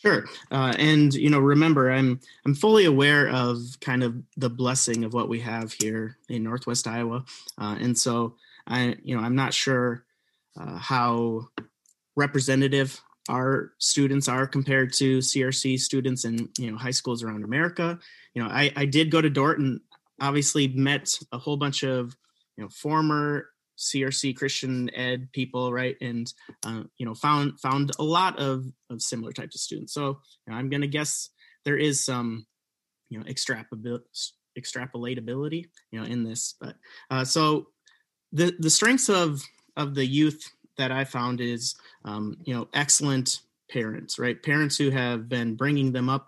Sure, 0.01 0.25
uh, 0.51 0.73
and 0.77 1.13
you 1.13 1.29
know, 1.29 1.39
remember, 1.39 1.89
I'm 1.89 2.19
I'm 2.45 2.53
fully 2.53 2.85
aware 2.85 3.29
of 3.29 3.59
kind 3.79 4.03
of 4.03 4.15
the 4.37 4.49
blessing 4.49 5.03
of 5.03 5.13
what 5.13 5.29
we 5.29 5.39
have 5.39 5.71
here 5.71 6.17
in 6.29 6.43
Northwest 6.43 6.85
Iowa, 6.85 7.23
uh, 7.57 7.77
and 7.79 7.97
so 7.97 8.35
I, 8.67 8.97
you 9.03 9.15
know, 9.15 9.23
I'm 9.23 9.35
not 9.35 9.53
sure 9.53 10.03
uh, 10.59 10.77
how 10.77 11.47
representative 12.15 13.01
our 13.29 13.73
students 13.79 14.27
are 14.27 14.45
compared 14.45 14.93
to 14.93 15.19
CRC 15.19 15.79
students 15.79 16.25
in 16.25 16.49
you 16.57 16.71
know 16.71 16.77
high 16.77 16.91
schools 16.91 17.23
around 17.23 17.43
America. 17.43 17.97
You 18.33 18.43
know, 18.43 18.49
I, 18.49 18.71
I 18.75 18.85
did 18.85 19.11
go 19.11 19.21
to 19.21 19.29
Dordt 19.29 19.59
and 19.59 19.79
obviously 20.21 20.67
met 20.67 21.13
a 21.31 21.37
whole 21.37 21.57
bunch 21.57 21.83
of 21.83 22.15
you 22.57 22.63
know 22.63 22.69
former 22.69 23.47
CRC 23.77 24.35
Christian 24.35 24.89
Ed 24.95 25.29
people, 25.33 25.73
right? 25.73 25.95
And 26.01 26.31
uh, 26.65 26.83
you 26.97 27.05
know 27.05 27.13
found 27.13 27.59
found 27.59 27.91
a 27.99 28.03
lot 28.03 28.39
of, 28.39 28.65
of 28.89 29.01
similar 29.01 29.31
types 29.31 29.55
of 29.55 29.61
students. 29.61 29.93
So 29.93 30.19
you 30.47 30.53
know, 30.53 30.55
I'm 30.55 30.69
going 30.69 30.81
to 30.81 30.87
guess 30.87 31.29
there 31.63 31.77
is 31.77 32.03
some 32.03 32.45
you 33.09 33.19
know 33.19 33.25
extrapolability 33.25 34.31
extrapolatability 34.57 35.65
you 35.91 35.99
know 35.99 36.05
in 36.05 36.23
this 36.23 36.55
but 36.61 36.75
uh, 37.11 37.25
so 37.25 37.67
the 38.31 38.55
the 38.57 38.69
strengths 38.69 39.09
of 39.09 39.41
of 39.75 39.95
the 39.95 40.05
youth 40.05 40.49
that 40.77 40.91
I 40.91 41.03
found 41.05 41.41
is, 41.41 41.75
um, 42.03 42.37
you 42.43 42.53
know, 42.53 42.67
excellent 42.73 43.41
parents, 43.69 44.19
right? 44.19 44.41
Parents 44.41 44.77
who 44.77 44.89
have 44.89 45.29
been 45.29 45.55
bringing 45.55 45.91
them 45.91 46.09
up, 46.09 46.27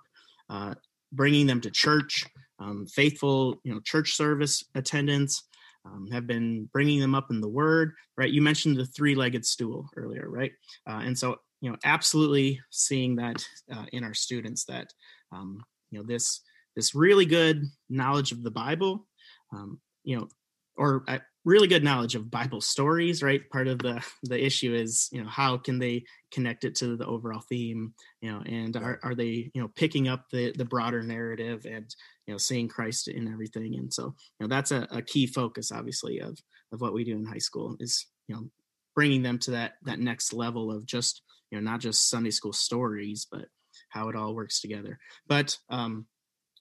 uh, 0.49 0.75
bringing 1.11 1.47
them 1.47 1.61
to 1.61 1.71
church, 1.71 2.25
um, 2.59 2.85
faithful, 2.87 3.59
you 3.63 3.73
know, 3.73 3.79
church 3.81 4.13
service 4.13 4.63
attendance, 4.75 5.43
um, 5.85 6.07
have 6.11 6.27
been 6.27 6.69
bringing 6.73 6.99
them 6.99 7.15
up 7.15 7.27
in 7.29 7.39
the 7.39 7.47
Word, 7.47 7.93
right? 8.17 8.29
You 8.29 8.41
mentioned 8.41 8.77
the 8.77 8.85
three-legged 8.85 9.45
stool 9.45 9.87
earlier, 9.95 10.29
right? 10.29 10.51
Uh, 10.89 11.01
and 11.03 11.17
so, 11.17 11.37
you 11.61 11.69
know, 11.69 11.77
absolutely 11.85 12.59
seeing 12.69 13.15
that 13.17 13.45
uh, 13.73 13.85
in 13.93 14.03
our 14.03 14.13
students 14.13 14.65
that, 14.65 14.87
um, 15.31 15.63
you 15.91 15.99
know, 15.99 16.05
this 16.05 16.41
this 16.75 16.93
really 16.93 17.25
good 17.25 17.63
knowledge 17.89 18.31
of 18.31 18.43
the 18.43 18.51
Bible, 18.51 19.07
um, 19.51 19.79
you 20.03 20.17
know, 20.17 20.27
or 20.77 21.03
uh, 21.07 21.17
really 21.47 21.67
good 21.69 21.83
knowledge 21.83 22.13
of 22.13 22.29
bible 22.29 22.59
stories 22.59 23.23
right 23.23 23.49
part 23.49 23.69
of 23.69 23.79
the 23.79 24.03
the 24.23 24.45
issue 24.45 24.73
is 24.75 25.07
you 25.13 25.23
know 25.23 25.29
how 25.29 25.55
can 25.57 25.79
they 25.79 26.03
connect 26.29 26.65
it 26.65 26.75
to 26.75 26.97
the 26.97 27.05
overall 27.05 27.41
theme 27.47 27.93
you 28.19 28.29
know 28.29 28.41
and 28.45 28.75
are, 28.75 28.99
are 29.01 29.15
they 29.15 29.49
you 29.53 29.61
know 29.61 29.69
picking 29.75 30.09
up 30.09 30.25
the 30.29 30.51
the 30.57 30.65
broader 30.65 31.01
narrative 31.01 31.65
and 31.65 31.95
you 32.27 32.33
know 32.33 32.37
seeing 32.37 32.67
christ 32.67 33.07
in 33.07 33.31
everything 33.31 33.75
and 33.75 33.93
so 33.93 34.13
you 34.39 34.47
know 34.47 34.47
that's 34.47 34.71
a, 34.71 34.87
a 34.91 35.01
key 35.01 35.25
focus 35.25 35.71
obviously 35.71 36.19
of 36.19 36.37
of 36.71 36.81
what 36.81 36.93
we 36.93 37.03
do 37.03 37.15
in 37.15 37.25
high 37.25 37.37
school 37.37 37.75
is 37.79 38.05
you 38.27 38.35
know 38.35 38.43
bringing 38.95 39.23
them 39.23 39.39
to 39.39 39.51
that 39.51 39.73
that 39.83 39.99
next 39.99 40.33
level 40.33 40.71
of 40.71 40.85
just 40.85 41.21
you 41.51 41.57
know 41.57 41.71
not 41.71 41.79
just 41.79 42.09
sunday 42.09 42.31
school 42.31 42.53
stories 42.53 43.25
but 43.31 43.45
how 43.89 44.09
it 44.09 44.15
all 44.15 44.33
works 44.33 44.59
together. 44.59 44.99
But 45.27 45.57
um 45.69 46.07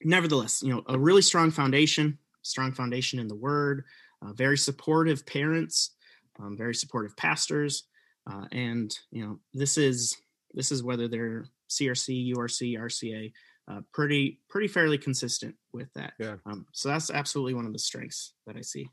nevertheless 0.03 0.61
you 0.61 0.73
know 0.73 0.83
a 0.87 0.97
really 0.97 1.23
strong 1.23 1.51
foundation 1.51 2.19
strong 2.43 2.71
foundation 2.71 3.19
in 3.19 3.27
the 3.27 3.35
word 3.35 3.83
uh, 4.21 4.33
very 4.33 4.57
supportive 4.57 5.25
parents, 5.25 5.91
um, 6.39 6.57
very 6.57 6.73
supportive 6.73 7.15
pastors, 7.17 7.83
uh, 8.29 8.45
and 8.51 8.97
you 9.11 9.25
know 9.25 9.39
this 9.53 9.77
is 9.77 10.15
this 10.53 10.71
is 10.71 10.83
whether 10.83 11.07
they're 11.07 11.45
CRC, 11.69 12.33
URC, 12.33 12.77
RCA, 12.79 13.31
uh, 13.69 13.81
pretty 13.93 14.39
pretty 14.49 14.67
fairly 14.67 14.97
consistent 14.97 15.55
with 15.73 15.91
that. 15.95 16.13
Yeah. 16.19 16.35
Um, 16.45 16.65
so 16.73 16.89
that's 16.89 17.11
absolutely 17.11 17.53
one 17.53 17.65
of 17.65 17.73
the 17.73 17.79
strengths 17.79 18.33
that 18.45 18.55
I 18.55 18.61
see. 18.61 18.89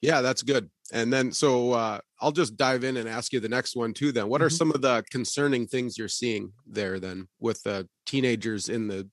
Yeah, 0.00 0.20
that's 0.20 0.42
good. 0.42 0.68
And 0.92 1.10
then 1.12 1.32
so 1.32 1.72
uh, 1.72 1.98
I'll 2.20 2.32
just 2.32 2.56
dive 2.56 2.84
in 2.84 2.98
and 2.98 3.08
ask 3.08 3.32
you 3.32 3.40
the 3.40 3.48
next 3.48 3.74
one 3.74 3.94
too. 3.94 4.12
Then, 4.12 4.28
what 4.28 4.42
are 4.42 4.48
mm-hmm. 4.48 4.56
some 4.56 4.70
of 4.72 4.82
the 4.82 5.02
concerning 5.10 5.66
things 5.66 5.96
you're 5.96 6.08
seeing 6.08 6.52
there 6.66 7.00
then 7.00 7.28
with 7.40 7.62
the 7.62 7.88
teenagers 8.04 8.68
in 8.68 8.88
the, 8.88 9.08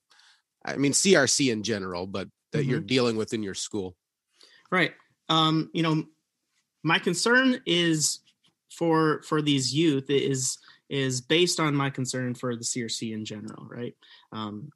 I 0.65 0.75
mean 0.75 0.91
CRC 0.91 1.51
in 1.51 1.63
general, 1.63 2.07
but 2.07 2.27
that 2.51 2.59
mm-hmm. 2.59 2.69
you're 2.69 2.79
dealing 2.81 3.15
with 3.15 3.33
in 3.33 3.41
your 3.41 3.53
school? 3.53 3.95
Right. 4.69 4.91
Um, 5.29 5.69
you 5.73 5.81
know, 5.81 6.03
my 6.83 6.99
concern 6.99 7.61
is 7.65 8.19
for 8.69 9.21
for 9.23 9.41
these 9.41 9.73
youth 9.73 10.09
is 10.09 10.57
is 10.91 11.21
based 11.21 11.59
on 11.59 11.73
my 11.73 11.89
concern 11.89 12.35
for 12.35 12.55
the 12.55 12.63
CRC 12.63 13.13
in 13.13 13.23
general, 13.23 13.65
right? 13.69 13.95
Um, 14.33 14.69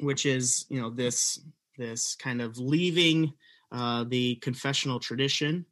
which 0.00 0.26
is 0.26 0.66
you 0.68 0.80
know 0.80 0.90
this 0.90 1.40
this 1.78 2.14
kind 2.14 2.42
of 2.42 2.58
leaving 2.58 3.32
uh, 3.72 4.04
the 4.08 4.36
confessional 4.36 5.00
tradition 5.00 5.64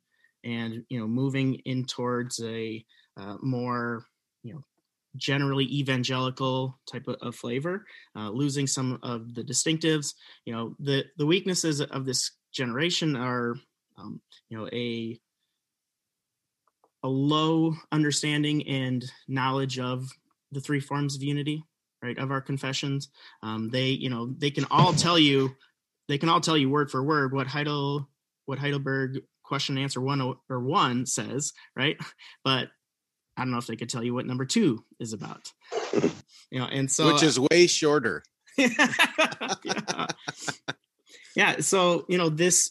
and 0.43 0.85
you 0.89 0.99
know 0.99 1.07
moving 1.07 1.57
in 1.67 1.85
towards 1.85 2.43
a 2.43 2.85
uh, 3.19 3.37
more 3.43 4.07
you 4.43 4.55
know 4.55 4.65
generally 5.17 5.67
evangelical 5.67 6.77
type 6.91 7.07
of, 7.07 7.17
of 7.21 7.37
flavor 7.37 7.85
uh, 8.17 8.31
losing 8.31 8.67
some 8.67 8.99
of 9.03 9.35
the 9.35 9.45
distinctives 9.45 10.15
you 10.47 10.53
know 10.55 10.75
the 10.81 11.05
the 11.19 11.27
weaknesses 11.27 11.83
of 11.83 12.07
this 12.07 12.33
generation 12.53 13.17
are 13.17 13.55
um, 13.99 14.21
you 14.49 14.57
know 14.57 14.67
a 14.73 15.21
a 17.05 17.09
low 17.09 17.75
understanding 17.93 18.67
and 18.67 19.05
knowledge 19.29 19.79
of 19.79 20.09
the 20.51 20.61
three 20.61 20.81
forms 20.81 21.15
of 21.15 21.23
unity 21.23 21.63
right 22.03 22.19
of 22.19 22.33
our 22.33 22.41
confessions 22.41 23.09
um, 23.43 23.71
they 23.71 23.89
you 23.89 24.11
know 24.11 24.35
they 24.39 24.51
can 24.51 24.67
all 24.71 24.93
tell 24.93 25.19
you 25.19 25.55
they 26.09 26.19
can 26.19 26.29
all 26.29 26.41
tell 26.41 26.57
you 26.57 26.69
word 26.69 26.91
for 26.91 27.05
word 27.05 27.33
what 27.33 27.47
heidel 27.47 28.09
what 28.47 28.59
heidelberg 28.59 29.21
question 29.45 29.77
and 29.77 29.85
answer 29.85 30.01
one 30.01 30.35
or 30.49 30.61
one 30.61 31.07
says 31.07 31.53
right 31.77 31.97
but 32.45 32.69
I 33.37 33.43
don't 33.43 33.51
know 33.51 33.59
if 33.59 33.67
they 33.67 33.77
could 33.77 33.89
tell 33.89 34.05
you 34.05 34.15
what 34.15 34.27
number 34.27 34.45
two 34.45 34.85
is 35.01 35.13
about. 35.13 35.53
You 36.51 36.61
know, 36.61 36.67
and 36.67 36.91
so 36.91 37.13
which 37.13 37.23
is 37.23 37.41
way 37.41 37.67
shorter. 37.67 38.23
yeah. 38.57 40.07
yeah. 41.35 41.57
So 41.61 42.05
you 42.09 42.17
know 42.17 42.29
this 42.29 42.71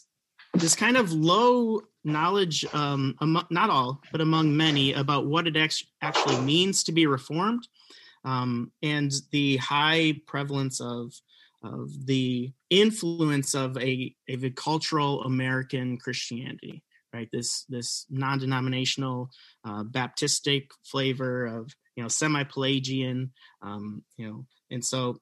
this 0.54 0.76
kind 0.76 0.96
of 0.96 1.12
low 1.12 1.80
knowledge, 2.04 2.64
um, 2.74 3.16
among, 3.20 3.46
not 3.50 3.70
all, 3.70 4.00
but 4.12 4.20
among 4.20 4.56
many, 4.56 4.92
about 4.92 5.26
what 5.26 5.46
it 5.46 5.56
actually 6.00 6.40
means 6.40 6.84
to 6.84 6.92
be 6.92 7.06
reformed, 7.06 7.66
um, 8.24 8.70
and 8.82 9.12
the 9.32 9.56
high 9.58 10.14
prevalence 10.26 10.80
of 10.80 11.12
of 11.62 12.06
the 12.06 12.52
influence 12.68 13.54
of 13.54 13.78
a, 13.78 14.14
a 14.28 14.50
cultural 14.50 15.22
American 15.22 15.96
Christianity, 15.96 16.82
right? 17.12 17.28
This 17.32 17.64
this 17.68 18.06
non-denominational 18.10 19.30
uh, 19.64 19.82
Baptistic 19.84 20.66
flavor 20.84 21.46
of 21.46 21.72
you 21.96 22.02
know 22.02 22.08
semi-Pelagian, 22.08 23.32
um, 23.62 24.02
you 24.16 24.28
know, 24.28 24.46
and 24.70 24.84
so 24.84 25.18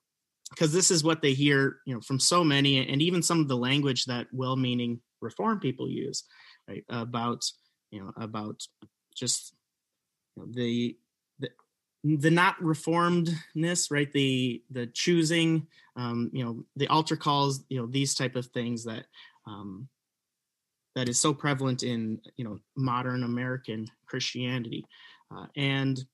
because 0.50 0.72
this 0.72 0.90
is 0.90 1.02
what 1.02 1.22
they 1.22 1.32
hear, 1.32 1.78
you 1.86 1.94
know, 1.94 2.00
from 2.00 2.20
so 2.20 2.44
many, 2.44 2.86
and 2.86 3.00
even 3.00 3.22
some 3.22 3.40
of 3.40 3.48
the 3.48 3.56
language 3.56 4.04
that 4.04 4.26
well-meaning 4.32 5.00
Reform 5.22 5.60
people 5.60 5.88
use, 5.88 6.24
right? 6.68 6.84
About 6.88 7.44
you 7.90 8.00
know 8.00 8.12
about 8.16 8.62
just 9.14 9.54
you 10.36 10.42
know, 10.42 10.48
the 10.52 10.96
the 12.04 12.30
not 12.30 12.58
reformedness 12.60 13.90
right 13.90 14.12
the 14.12 14.62
the 14.70 14.86
choosing 14.88 15.66
um 15.96 16.30
you 16.32 16.44
know 16.44 16.64
the 16.76 16.88
altar 16.88 17.16
calls 17.16 17.64
you 17.68 17.78
know 17.78 17.86
these 17.86 18.14
type 18.14 18.34
of 18.34 18.46
things 18.46 18.84
that 18.84 19.04
um 19.46 19.88
that 20.94 21.08
is 21.08 21.20
so 21.20 21.32
prevalent 21.32 21.82
in 21.82 22.20
you 22.36 22.44
know 22.44 22.58
modern 22.76 23.22
american 23.22 23.86
christianity 24.06 24.84
uh, 25.34 25.46
and 25.56 26.04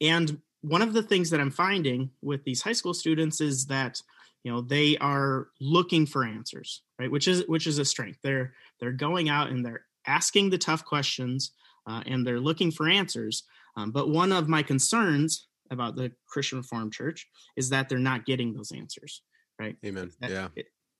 and 0.00 0.40
one 0.62 0.82
of 0.82 0.92
the 0.92 1.02
things 1.02 1.30
that 1.30 1.40
i'm 1.40 1.50
finding 1.50 2.10
with 2.22 2.44
these 2.44 2.62
high 2.62 2.72
school 2.72 2.94
students 2.94 3.40
is 3.40 3.66
that 3.66 4.00
you 4.44 4.52
know 4.52 4.60
they 4.60 4.96
are 4.98 5.48
looking 5.60 6.06
for 6.06 6.24
answers 6.24 6.82
right 6.98 7.10
which 7.10 7.28
is 7.28 7.46
which 7.46 7.66
is 7.66 7.78
a 7.78 7.84
strength 7.84 8.18
they're 8.22 8.52
they're 8.78 8.92
going 8.92 9.28
out 9.28 9.50
and 9.50 9.64
they're 9.64 9.84
asking 10.06 10.50
the 10.50 10.58
tough 10.58 10.84
questions 10.84 11.52
uh, 11.86 12.02
and 12.06 12.26
they're 12.26 12.40
looking 12.40 12.70
for 12.70 12.88
answers 12.88 13.44
um, 13.76 13.90
but 13.90 14.08
one 14.08 14.32
of 14.32 14.48
my 14.48 14.62
concerns 14.62 15.46
about 15.70 15.96
the 15.96 16.12
Christian 16.26 16.58
Reformed 16.58 16.92
Church 16.92 17.26
is 17.56 17.70
that 17.70 17.88
they're 17.88 17.98
not 17.98 18.26
getting 18.26 18.52
those 18.52 18.72
answers, 18.72 19.22
right? 19.58 19.76
Amen. 19.84 20.10
That, 20.20 20.30
yeah. 20.30 20.48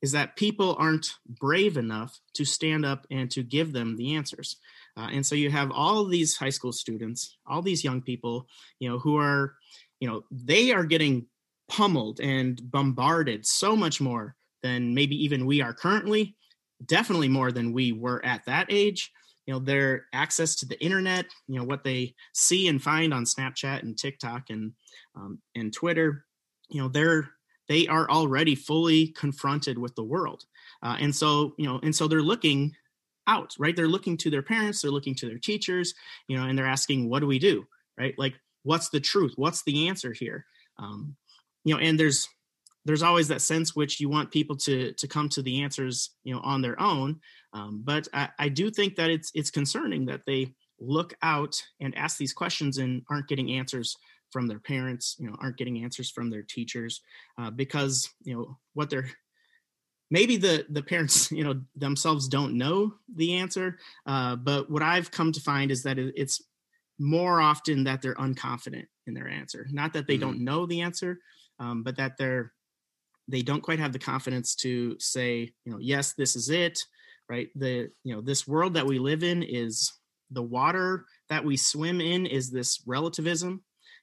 Is 0.02 0.12
that 0.12 0.36
people 0.36 0.76
aren't 0.78 1.12
brave 1.28 1.76
enough 1.76 2.18
to 2.34 2.44
stand 2.44 2.86
up 2.86 3.06
and 3.10 3.30
to 3.32 3.42
give 3.42 3.72
them 3.74 3.96
the 3.96 4.14
answers. 4.14 4.56
Uh, 4.96 5.08
and 5.12 5.26
so 5.26 5.34
you 5.34 5.50
have 5.50 5.70
all 5.70 6.06
these 6.06 6.36
high 6.36 6.50
school 6.50 6.72
students, 6.72 7.36
all 7.46 7.60
these 7.60 7.84
young 7.84 8.00
people, 8.00 8.46
you 8.78 8.88
know, 8.88 8.98
who 8.98 9.18
are, 9.18 9.56
you 9.98 10.08
know, 10.08 10.24
they 10.30 10.72
are 10.72 10.84
getting 10.84 11.26
pummeled 11.70 12.20
and 12.20 12.60
bombarded 12.70 13.46
so 13.46 13.76
much 13.76 14.00
more 14.00 14.34
than 14.62 14.92
maybe 14.92 15.16
even 15.24 15.46
we 15.46 15.62
are 15.62 15.72
currently, 15.72 16.36
definitely 16.84 17.28
more 17.28 17.52
than 17.52 17.72
we 17.72 17.92
were 17.92 18.22
at 18.24 18.44
that 18.46 18.66
age. 18.68 19.10
You 19.46 19.54
know 19.54 19.60
their 19.60 20.06
access 20.12 20.54
to 20.56 20.66
the 20.66 20.80
internet 20.80 21.26
you 21.48 21.58
know 21.58 21.64
what 21.64 21.82
they 21.82 22.14
see 22.34 22.68
and 22.68 22.80
find 22.80 23.12
on 23.12 23.24
snapchat 23.24 23.82
and 23.82 23.98
tiktok 23.98 24.44
and 24.48 24.74
um, 25.16 25.40
and 25.56 25.72
twitter 25.72 26.24
you 26.68 26.80
know 26.80 26.86
they're 26.86 27.28
they 27.68 27.86
are 27.88 28.08
already 28.10 28.54
fully 28.54 29.08
confronted 29.08 29.78
with 29.78 29.94
the 29.94 30.04
world. 30.04 30.44
Uh, 30.82 30.96
and 31.00 31.14
so 31.14 31.54
you 31.56 31.66
know 31.66 31.80
and 31.82 31.96
so 31.96 32.06
they're 32.06 32.22
looking 32.22 32.76
out 33.26 33.54
right? 33.58 33.74
They're 33.74 33.88
looking 33.88 34.16
to 34.18 34.30
their 34.30 34.42
parents 34.42 34.82
they're 34.82 34.90
looking 34.90 35.16
to 35.16 35.26
their 35.26 35.38
teachers 35.38 35.94
you 36.28 36.36
know 36.36 36.44
and 36.44 36.56
they're 36.56 36.66
asking 36.66 37.08
what 37.08 37.20
do 37.20 37.26
we 37.26 37.40
do? 37.40 37.66
Right? 37.98 38.14
Like 38.18 38.34
what's 38.62 38.90
the 38.90 39.00
truth? 39.00 39.32
What's 39.36 39.64
the 39.64 39.88
answer 39.88 40.12
here? 40.12 40.44
Um, 40.78 41.16
you 41.64 41.74
know 41.74 41.80
and 41.80 41.98
there's 41.98 42.28
there's 42.86 43.02
always 43.02 43.28
that 43.28 43.42
sense 43.42 43.76
which 43.76 44.00
you 44.00 44.08
want 44.08 44.30
people 44.30 44.56
to 44.56 44.92
to 44.94 45.06
come 45.06 45.28
to 45.28 45.42
the 45.42 45.62
answers 45.62 46.10
you 46.24 46.34
know 46.34 46.40
on 46.40 46.62
their 46.62 46.80
own 46.80 47.20
um, 47.52 47.82
but 47.84 48.06
I, 48.12 48.28
I, 48.38 48.48
do 48.48 48.70
think 48.70 48.94
that 48.96 49.10
it's 49.10 49.32
it's 49.34 49.50
concerning 49.50 50.06
that 50.06 50.20
they 50.24 50.54
look 50.78 51.14
out 51.22 51.60
and 51.80 51.96
ask 51.96 52.16
these 52.16 52.32
questions 52.32 52.78
and 52.78 53.02
aren't 53.10 53.28
getting 53.28 53.52
answers 53.52 53.96
from 54.30 54.46
their 54.46 54.58
parents, 54.58 55.16
you 55.18 55.28
know, 55.28 55.36
aren't 55.40 55.56
getting 55.56 55.82
answers 55.82 56.10
from 56.10 56.30
their 56.30 56.42
teachers 56.42 57.00
uh, 57.38 57.50
because 57.50 58.08
you 58.22 58.34
know 58.34 58.56
what 58.74 58.90
they're 58.90 59.10
maybe 60.10 60.36
the 60.36 60.66
the 60.70 60.82
parents 60.82 61.30
you 61.32 61.44
know 61.44 61.60
themselves 61.76 62.28
don't 62.28 62.56
know 62.56 62.94
the 63.14 63.34
answer 63.34 63.78
uh, 64.06 64.36
but 64.36 64.70
what 64.70 64.82
i've 64.82 65.10
come 65.10 65.32
to 65.32 65.40
find 65.40 65.70
is 65.70 65.82
that 65.82 65.98
it's 65.98 66.42
more 66.98 67.40
often 67.40 67.84
that 67.84 68.02
they're 68.02 68.14
unconfident 68.16 68.86
in 69.06 69.14
their 69.14 69.28
answer 69.28 69.66
not 69.70 69.92
that 69.92 70.06
they 70.06 70.14
mm-hmm. 70.14 70.32
don't 70.32 70.44
know 70.44 70.66
the 70.66 70.80
answer 70.80 71.18
um, 71.60 71.82
but 71.82 71.96
that 71.96 72.16
they're 72.18 72.52
they 73.28 73.42
don't 73.42 73.62
quite 73.62 73.78
have 73.78 73.92
the 73.92 73.98
confidence 73.98 74.56
to 74.56 74.96
say 74.98 75.52
you 75.64 75.72
know 75.72 75.78
yes 75.78 76.14
this 76.14 76.34
is 76.34 76.50
it 76.50 76.80
right? 77.30 77.48
The 77.54 77.90
you 78.02 78.14
know 78.14 78.20
this 78.20 78.46
world 78.46 78.74
that 78.74 78.84
we 78.84 78.98
live 78.98 79.22
in 79.22 79.42
is 79.42 79.92
the 80.32 80.42
water 80.42 81.06
that 81.28 81.44
we 81.44 81.56
swim 81.56 82.00
in 82.00 82.26
is 82.26 82.50
this 82.50 82.82
relativism 82.86 83.62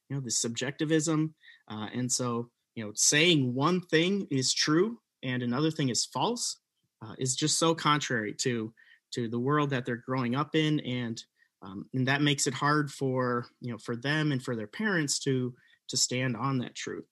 you 0.10 0.16
know 0.16 0.22
this 0.22 0.40
subjectivism 0.40 1.36
uh, 1.70 1.88
and 1.94 2.12
so 2.12 2.50
you 2.76 2.84
know 2.84 2.92
saying 2.96 3.54
one 3.54 3.82
thing 3.82 4.28
is 4.32 4.54
true 4.54 5.00
and 5.24 5.44
another 5.44 5.72
thing 5.72 5.90
is 5.90 6.06
false 6.06 6.58
uh, 7.06 7.14
is 7.20 7.36
just 7.36 7.60
so 7.60 7.76
contrary 7.76 8.34
to 8.34 8.74
to 9.12 9.28
the 9.28 9.40
world 9.40 9.70
that 9.70 9.86
they're 9.86 10.04
growing 10.06 10.36
up 10.36 10.56
in 10.56 10.80
and 10.82 11.24
um, 11.62 11.86
and 11.94 12.08
that 12.08 12.22
makes 12.22 12.48
it 12.48 12.54
hard 12.54 12.92
for 12.92 13.48
you 13.62 13.72
know 13.72 13.78
for 13.78 13.96
them 13.96 14.32
and 14.32 14.44
for 14.44 14.56
their 14.56 14.68
parents 14.68 15.20
to 15.20 15.54
to 15.90 15.98
stand 15.98 16.36
on 16.36 16.58
that 16.60 16.76
truth 16.76 17.06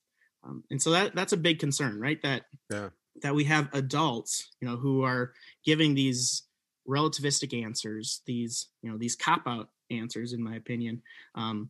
um, 0.46 0.64
and 0.70 0.82
so 0.82 0.92
that 0.92 1.16
that's 1.16 1.34
a 1.34 1.38
big 1.38 1.60
concern 1.60 2.00
right 2.00 2.22
that 2.22 2.44
yeah 2.72 2.90
that 3.22 3.36
we 3.36 3.44
have 3.46 3.70
adults, 3.74 4.52
you 4.60 4.68
know, 4.68 4.78
who 4.78 5.04
are 5.04 5.34
giving 5.64 5.94
these 5.96 6.44
relativistic 6.88 7.64
answers, 7.64 8.22
these, 8.26 8.68
you 8.82 8.92
know, 8.92 8.98
these 8.98 9.16
cop 9.16 9.44
out 9.48 9.70
answers, 9.90 10.34
in 10.34 10.44
my 10.44 10.56
opinion. 10.56 11.02
Um, 11.36 11.70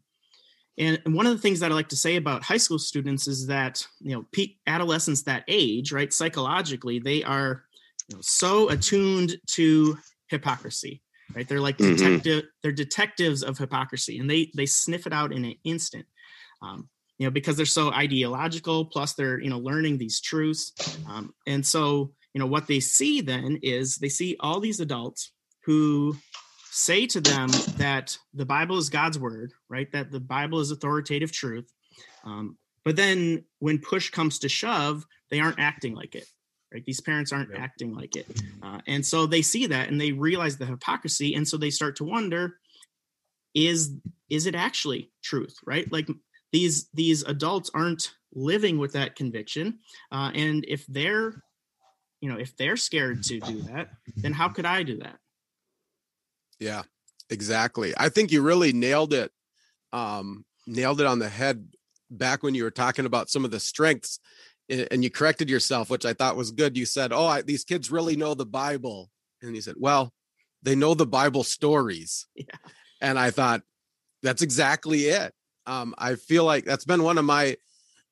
and, 0.77 0.99
one 1.05 1.25
of 1.25 1.31
the 1.31 1.41
things 1.41 1.61
that 1.61 1.71
I 1.71 1.75
like 1.75 1.89
to 1.89 1.95
say 1.95 2.17
about 2.17 2.43
high 2.43 2.57
school 2.57 2.79
students 2.79 3.27
is 3.27 3.47
that, 3.47 3.85
you 4.01 4.13
know, 4.13 4.25
peak 4.33 4.57
adolescents 4.67 5.23
that 5.23 5.45
age, 5.47 5.91
right, 5.91 6.11
psychologically, 6.11 6.99
they 6.99 7.23
are 7.23 7.63
you 8.09 8.17
know, 8.17 8.21
so 8.21 8.69
attuned 8.69 9.37
to 9.51 9.97
hypocrisy, 10.27 11.01
right? 11.33 11.47
They're 11.47 11.61
like 11.61 11.77
mm-hmm. 11.77 11.95
detective, 11.95 12.45
they're 12.61 12.71
detectives 12.73 13.41
of 13.41 13.57
hypocrisy, 13.57 14.19
and 14.19 14.29
they 14.29 14.51
they 14.55 14.65
sniff 14.65 15.07
it 15.07 15.13
out 15.13 15.31
in 15.31 15.45
an 15.45 15.55
instant. 15.63 16.05
Um, 16.61 16.89
you 17.17 17.25
know 17.25 17.31
because 17.31 17.57
they're 17.57 17.65
so 17.65 17.91
ideological 17.91 18.85
plus 18.85 19.13
they're 19.13 19.39
you 19.39 19.49
know 19.49 19.59
learning 19.59 19.97
these 19.97 20.21
truths. 20.21 20.73
Um, 21.09 21.33
and 21.47 21.65
so 21.65 22.11
you 22.33 22.39
know 22.39 22.47
what 22.47 22.67
they 22.67 22.79
see 22.79 23.21
then 23.21 23.59
is 23.61 23.97
they 23.97 24.09
see 24.09 24.35
all 24.39 24.59
these 24.59 24.79
adults 24.79 25.31
who 25.65 26.15
say 26.71 27.07
to 27.07 27.21
them 27.21 27.49
that 27.77 28.17
the 28.33 28.45
bible 28.45 28.77
is 28.77 28.89
god's 28.89 29.17
word 29.17 29.51
right? 29.69 29.91
That 29.91 30.11
the 30.11 30.19
bible 30.19 30.59
is 30.59 30.71
authoritative 30.71 31.31
truth. 31.31 31.71
Um, 32.23 32.57
but 32.83 32.95
then 32.95 33.45
when 33.59 33.79
push 33.79 34.09
comes 34.09 34.39
to 34.39 34.49
shove 34.49 35.05
they 35.31 35.39
aren't 35.39 35.59
acting 35.59 35.95
like 35.95 36.15
it 36.15 36.27
right? 36.75 36.83
These 36.85 37.01
parents 37.01 37.31
aren't 37.31 37.51
yep. 37.51 37.61
acting 37.61 37.95
like 37.95 38.15
it. 38.17 38.27
Uh, 38.61 38.79
and 38.85 39.05
so 39.05 39.25
they 39.25 39.41
see 39.41 39.67
that 39.67 39.89
and 39.89 39.99
they 39.99 40.11
realize 40.11 40.57
the 40.57 40.65
hypocrisy. 40.65 41.33
And 41.33 41.47
so 41.47 41.57
they 41.57 41.69
start 41.69 41.95
to 41.97 42.03
wonder 42.03 42.57
is 43.53 43.93
is 44.29 44.45
it 44.47 44.55
actually 44.55 45.11
truth 45.23 45.55
right? 45.65 45.89
Like 45.91 46.09
these 46.55 46.87
these 46.93 47.21
adults 47.23 47.69
aren't 47.73 48.13
living 48.33 48.77
with 48.77 48.93
that 48.93 49.15
conviction 49.15 49.79
uh, 50.13 50.31
and 50.33 50.63
if 50.69 50.85
they're 50.87 51.43
you 52.21 52.29
know 52.29 52.37
if 52.37 52.55
they're 52.55 52.77
scared 52.77 53.21
to 53.23 53.41
do 53.41 53.61
that 53.63 53.89
then 54.15 54.31
how 54.31 54.47
could 54.47 54.65
i 54.65 54.81
do 54.81 54.97
that? 54.99 55.17
Yeah 56.59 56.83
exactly. 57.29 57.93
I 57.97 58.07
think 58.09 58.31
you 58.31 58.41
really 58.41 58.71
nailed 58.71 59.13
it 59.13 59.31
um 59.91 60.45
nailed 60.65 61.01
it 61.01 61.07
on 61.07 61.19
the 61.19 61.27
head 61.27 61.67
back 62.09 62.41
when 62.41 62.55
you 62.55 62.63
were 62.63 62.71
talking 62.83 63.05
about 63.05 63.29
some 63.29 63.43
of 63.43 63.51
the 63.51 63.59
strengths 63.59 64.19
and 64.69 65.03
you 65.03 65.09
corrected 65.09 65.49
yourself 65.49 65.89
which 65.89 66.05
i 66.05 66.13
thought 66.13 66.37
was 66.37 66.51
good. 66.51 66.77
You 66.77 66.85
said 66.85 67.11
oh 67.11 67.25
I, 67.25 67.41
these 67.41 67.65
kids 67.65 67.91
really 67.91 68.15
know 68.15 68.33
the 68.33 68.45
bible 68.45 69.09
and 69.41 69.53
you 69.55 69.61
said 69.61 69.75
well 69.77 70.13
they 70.63 70.75
know 70.75 70.93
the 70.93 71.11
bible 71.19 71.43
stories. 71.43 72.27
Yeah. 72.35 72.59
and 73.01 73.19
i 73.19 73.29
thought 73.31 73.61
that's 74.23 74.41
exactly 74.41 75.01
it 75.21 75.33
um, 75.67 75.95
I 75.97 76.15
feel 76.15 76.43
like 76.43 76.65
that's 76.65 76.85
been 76.85 77.03
one 77.03 77.17
of 77.17 77.25
my 77.25 77.57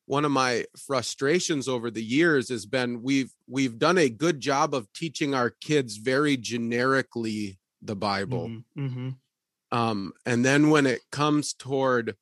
one 0.06 0.24
of 0.24 0.30
my 0.30 0.64
frustrations 0.76 1.66
over 1.66 1.90
the 1.90 2.02
years 2.02 2.50
has 2.50 2.66
been 2.66 3.02
we've 3.02 3.32
we've 3.48 3.78
done 3.78 3.98
a 3.98 4.08
good 4.08 4.40
job 4.40 4.74
of 4.74 4.92
teaching 4.92 5.34
our 5.34 5.50
kids 5.50 5.96
very 5.96 6.36
generically 6.36 7.58
the 7.80 7.96
Bible. 7.96 8.48
Mm-hmm. 8.48 8.86
Mm-hmm. 8.86 9.08
Um, 9.76 10.12
and 10.24 10.44
then 10.44 10.70
when 10.70 10.86
it 10.86 11.00
comes 11.10 11.52
toward 11.52 12.16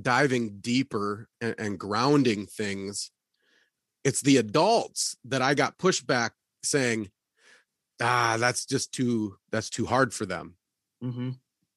diving 0.00 0.58
deeper 0.60 1.28
and, 1.40 1.54
and, 1.56 1.78
grounding 1.78 2.46
things, 2.46 3.12
it's 4.02 4.20
the 4.22 4.38
adults 4.38 5.16
that 5.24 5.40
I 5.40 5.54
got 5.54 5.78
pushback 5.78 6.30
saying, 6.64 7.10
ah, 8.02 8.36
that's 8.40 8.66
just 8.66 8.92
too 8.92 9.36
that's 9.52 9.70
too 9.70 9.86
hard 9.86 10.12
for 10.12 10.26
them. 10.26 10.56
Mm-hmm. 11.02 11.30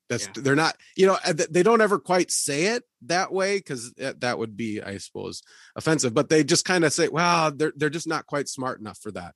That's 0.10 0.26
Yeah. 0.28 0.32
they're 0.42 0.56
not, 0.56 0.78
you 0.96 1.06
know, 1.06 1.18
uh, 1.26 1.34
they 1.50 1.64
don't 1.64 1.82
ever 1.82 2.00
quite 2.00 2.32
say 2.32 2.68
it 2.68 2.84
that 3.04 3.32
way 3.34 3.58
because 3.58 3.94
that 3.98 4.40
would 4.40 4.56
be, 4.56 4.82
I 4.82 4.98
suppose, 5.00 5.42
offensive. 5.76 6.14
But 6.14 6.30
they 6.30 6.44
just 6.44 6.64
kind 6.66 6.86
of 6.86 6.94
say, 6.94 7.10
"Well, 7.10 7.52
they're 7.52 7.74
they're 7.76 7.90
just 7.90 8.08
not 8.08 8.26
quite 8.26 8.48
smart 8.48 8.80
enough 8.80 9.00
for 9.00 9.12
that." 9.12 9.36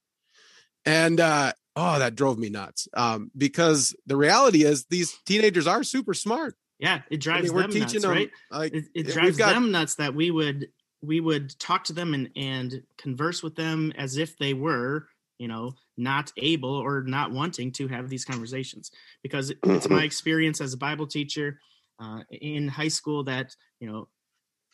And 0.86 1.20
uh, 1.20 1.54
oh, 1.76 2.00
that 2.00 2.16
drove 2.16 2.40
me 2.40 2.50
nuts. 2.50 2.88
Um, 2.96 3.32
because 3.38 3.96
the 4.06 4.16
reality 4.18 4.64
is, 4.64 4.86
these 4.90 5.14
teenagers 5.26 5.68
are 5.68 5.84
super 5.84 6.14
smart. 6.14 6.56
Yeah, 6.80 7.02
it 7.12 7.16
I 7.16 7.18
drives 7.18 7.44
mean, 7.46 7.54
we're 7.54 7.62
them 7.64 7.72
teaching 7.72 7.86
nuts, 7.86 8.02
them 8.02 8.12
right? 8.12 8.30
like 8.50 8.74
It, 8.74 8.86
it 8.96 9.08
drives 9.08 9.38
got- 9.38 9.54
them 9.54 9.72
nuts 9.72 9.96
that 9.96 10.16
we 10.16 10.32
would 10.32 10.70
we 11.04 11.20
would 11.20 11.58
talk 11.60 11.84
to 11.86 11.94
them 11.94 12.14
and 12.14 12.30
and 12.36 12.84
converse 12.98 13.44
with 13.44 13.56
them 13.56 13.92
as 13.98 14.18
if 14.18 14.38
they 14.38 14.54
were 14.54 15.08
you 15.42 15.48
know 15.48 15.74
not 15.98 16.32
able 16.38 16.76
or 16.76 17.04
not 17.04 17.32
wanting 17.32 17.72
to 17.72 17.88
have 17.88 18.10
these 18.10 18.26
conversations. 18.26 18.92
Because 19.24 19.52
it's 19.64 19.90
my 19.90 20.04
experience 20.04 20.62
as 20.62 20.74
a 20.74 20.78
bible 20.78 21.08
teacher 21.08 21.60
uh, 22.00 22.22
in 22.30 22.68
high 22.68 22.94
school 23.00 23.24
that 23.24 23.56
you 23.80 23.88
know 23.92 24.08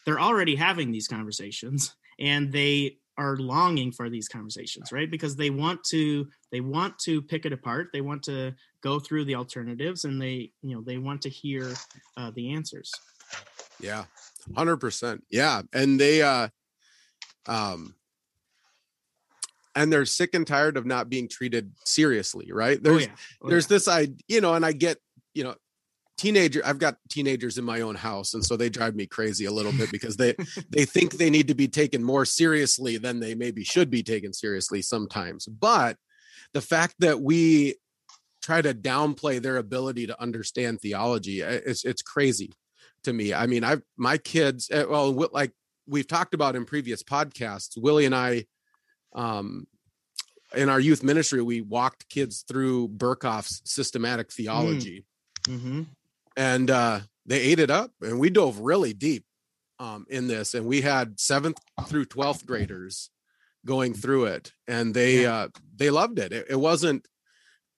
they're 0.06 0.20
already 0.20 0.56
having 0.56 0.92
these 0.92 1.08
conversations 1.08 1.96
and 2.20 2.52
they 2.52 2.98
are 3.18 3.38
longing 3.38 3.92
for 3.92 4.10
these 4.10 4.28
conversations 4.28 4.92
right? 4.92 5.10
Because 5.10 5.36
they 5.36 5.50
want 5.50 5.84
to 5.86 6.28
they 6.52 6.62
want 6.62 7.00
to 7.00 7.22
pick 7.22 7.46
it 7.46 7.54
apart. 7.54 7.90
They 7.94 8.02
want 8.02 8.24
to 8.24 8.54
go 8.82 9.00
through 9.00 9.26
the 9.26 9.36
alternatives 9.36 10.06
and 10.06 10.22
they 10.22 10.52
you 10.62 10.76
know 10.76 10.82
they 10.82 10.98
want 10.98 11.22
to 11.24 11.30
hear 11.30 11.74
uh, 12.18 12.32
the 12.36 12.54
answers. 12.54 12.92
Yeah, 13.80 14.06
hundred 14.56 14.78
percent. 14.78 15.24
Yeah, 15.30 15.62
and 15.74 16.00
they, 16.00 16.22
uh, 16.22 16.50
um, 17.46 17.96
and 19.78 19.94
they're 19.94 20.06
sick 20.06 20.34
and 20.34 20.46
tired 20.46 20.76
of 20.76 20.86
not 20.86 21.10
being 21.10 21.30
treated 21.30 21.72
seriously. 21.86 22.52
Right? 22.52 22.82
There's, 22.82 22.96
oh, 22.96 23.00
yeah. 23.00 23.16
Oh, 23.42 23.50
there's 23.50 23.66
yeah. 23.66 23.76
this, 23.76 23.88
I, 23.88 24.08
you 24.28 24.42
know, 24.42 24.56
and 24.56 24.66
I 24.66 24.72
get, 24.72 24.98
you 25.34 25.44
know, 25.44 25.56
teenager. 26.18 26.62
I've 26.66 26.80
got 26.80 26.98
teenagers 27.10 27.58
in 27.58 27.64
my 27.64 27.82
own 27.82 27.96
house, 27.96 28.34
and 28.34 28.44
so 28.44 28.58
they 28.58 28.70
drive 28.70 28.96
me 28.96 29.06
crazy 29.06 29.46
a 29.46 29.52
little 29.52 29.72
bit 29.72 29.92
because 29.92 30.18
they 30.18 30.36
they 30.70 30.86
think 30.86 31.14
they 31.14 31.30
need 31.30 31.48
to 31.48 31.56
be 31.56 31.68
taken 31.68 32.04
more 32.04 32.26
seriously 32.26 32.98
than 32.98 33.20
they 33.20 33.36
maybe 33.36 33.64
should 33.64 33.90
be 33.90 34.04
taken 34.04 34.34
seriously 34.34 34.82
sometimes. 34.82 35.46
But 35.46 35.98
the 36.54 36.62
fact 36.62 36.96
that 37.00 37.22
we 37.22 37.76
try 38.42 38.62
to 38.62 38.74
downplay 38.74 39.42
their 39.42 39.58
ability 39.58 40.08
to 40.08 40.22
understand 40.22 40.82
theology, 40.82 41.44
uh, 41.44 41.60
it's 41.66 41.86
it's 41.86 42.02
crazy 42.02 42.52
to 43.04 43.14
me. 43.14 43.34
I 43.34 43.46
mean, 43.46 43.64
I've 43.64 43.84
my 43.96 44.18
kids, 44.18 44.70
uh, 44.72 44.86
well, 44.90 45.12
like 45.32 45.52
we've 45.88 46.08
talked 46.08 46.34
about 46.34 46.56
in 46.56 46.66
previous 46.66 47.04
podcasts, 47.04 47.78
Willie 47.78 48.06
and 48.06 48.16
I, 48.16 48.46
um, 49.18 49.68
in 50.56 50.70
our 50.70 50.80
youth 50.80 51.04
ministry, 51.04 51.42
we 51.42 51.60
walked 51.62 52.08
kids 52.08 52.46
through 52.48 52.88
Berkhof's 52.90 53.62
systematic 53.66 54.32
theology, 54.32 55.06
hmm 55.46 55.84
and 56.38 56.70
uh, 56.70 57.00
they 57.26 57.42
ate 57.42 57.60
it 57.60 57.72
up, 57.72 57.92
and 58.02 58.20
we 58.20 58.30
dove 58.30 58.60
really 58.60 58.94
deep 58.94 59.26
um, 59.80 60.06
in 60.10 60.28
this, 60.28 60.54
and 60.54 60.66
we 60.66 60.82
had 60.82 61.20
seventh 61.20 61.58
through 61.88 62.06
twelfth 62.06 62.46
graders 62.46 63.10
going 63.66 63.94
through 63.94 64.26
it, 64.26 64.54
and 64.68 64.94
they 64.94 65.24
Yeah. 65.24 65.34
uh, 65.36 65.48
they 65.76 65.90
loved 65.90 66.20
it. 66.20 66.32
It, 66.32 66.46
it 66.52 66.56
wasn't. 66.56 67.06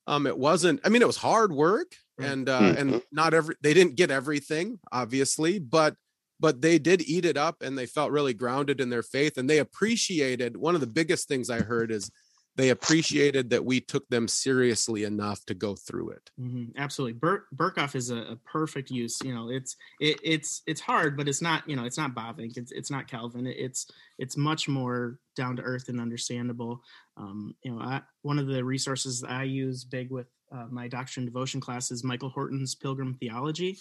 Um, 0.08 0.28
it 0.28 0.38
wasn't. 0.38 0.82
I 0.84 0.90
mean, 0.90 1.02
it 1.02 1.08
was 1.08 1.18
hard 1.18 1.52
work, 1.54 1.96
and 2.20 2.50
uh, 2.50 2.74
and 2.78 3.02
not 3.12 3.34
every 3.34 3.56
they 3.62 3.74
didn't 3.74 3.96
get 3.96 4.12
everything, 4.12 4.80
obviously, 4.92 5.58
but 5.60 5.96
but 6.40 6.62
they 6.62 6.80
did 6.80 7.02
eat 7.02 7.26
it 7.26 7.38
up, 7.38 7.62
and 7.62 7.78
they 7.78 7.86
felt 7.86 8.12
really 8.12 8.34
grounded 8.34 8.80
in 8.80 8.90
their 8.90 9.04
faith, 9.04 9.38
and 9.38 9.50
they 9.50 9.60
appreciated. 9.60 10.58
One 10.58 10.76
of 10.76 10.82
the 10.82 10.88
biggest 10.88 11.28
things 11.28 11.50
I 11.50 11.62
heard 11.62 11.92
is 11.92 12.10
they 12.56 12.70
appreciated 12.70 13.52
that 13.52 13.64
we 13.64 13.80
took 13.80 14.08
them 14.10 14.28
seriously 14.28 15.06
enough 15.06 15.46
to 15.46 15.54
go 15.54 15.76
through 15.76 16.10
it. 16.10 16.30
hmm 16.38 16.66
Absolutely, 16.78 17.14
Bur- 17.14 17.46
Berkhof 17.56 17.96
is 17.96 18.10
a, 18.10 18.18
a 18.18 18.36
perfect 18.38 18.92
use. 18.92 19.18
You 19.24 19.34
know, 19.34 19.50
it's 19.50 19.76
it, 20.00 20.20
it's 20.24 20.62
it's 20.68 20.82
hard, 20.82 21.16
but 21.16 21.28
it's 21.30 21.42
not. 21.42 21.68
You 21.70 21.76
know, 21.76 21.86
it's 21.86 21.98
not 21.98 22.14
Bavinck. 22.16 22.58
It's 22.58 22.72
it's 22.72 22.92
not 22.92 23.08
Calvin. 23.08 23.48
It- 23.48 23.58
It's 23.58 23.90
it's 24.18 24.36
much 24.36 24.68
more 24.68 25.20
down 25.36 25.56
to 25.56 25.62
earth 25.62 25.88
and 25.90 26.02
understandable. 26.02 26.82
Um, 27.16 27.56
you 27.64 27.72
know, 27.72 27.80
I, 27.82 28.02
one 28.24 28.40
of 28.40 28.48
the 28.48 28.64
resources 28.64 29.22
that 29.22 29.32
I 29.32 29.44
use 29.44 29.86
big 29.86 30.10
with 30.12 30.28
uh, 30.52 30.66
my 30.70 30.88
doctrine 30.88 31.24
and 31.26 31.32
devotion 31.34 31.62
class 31.62 31.92
is 31.92 32.04
Michael 32.04 32.30
Horton's 32.30 32.76
Pilgrim 32.76 33.14
Theology. 33.14 33.78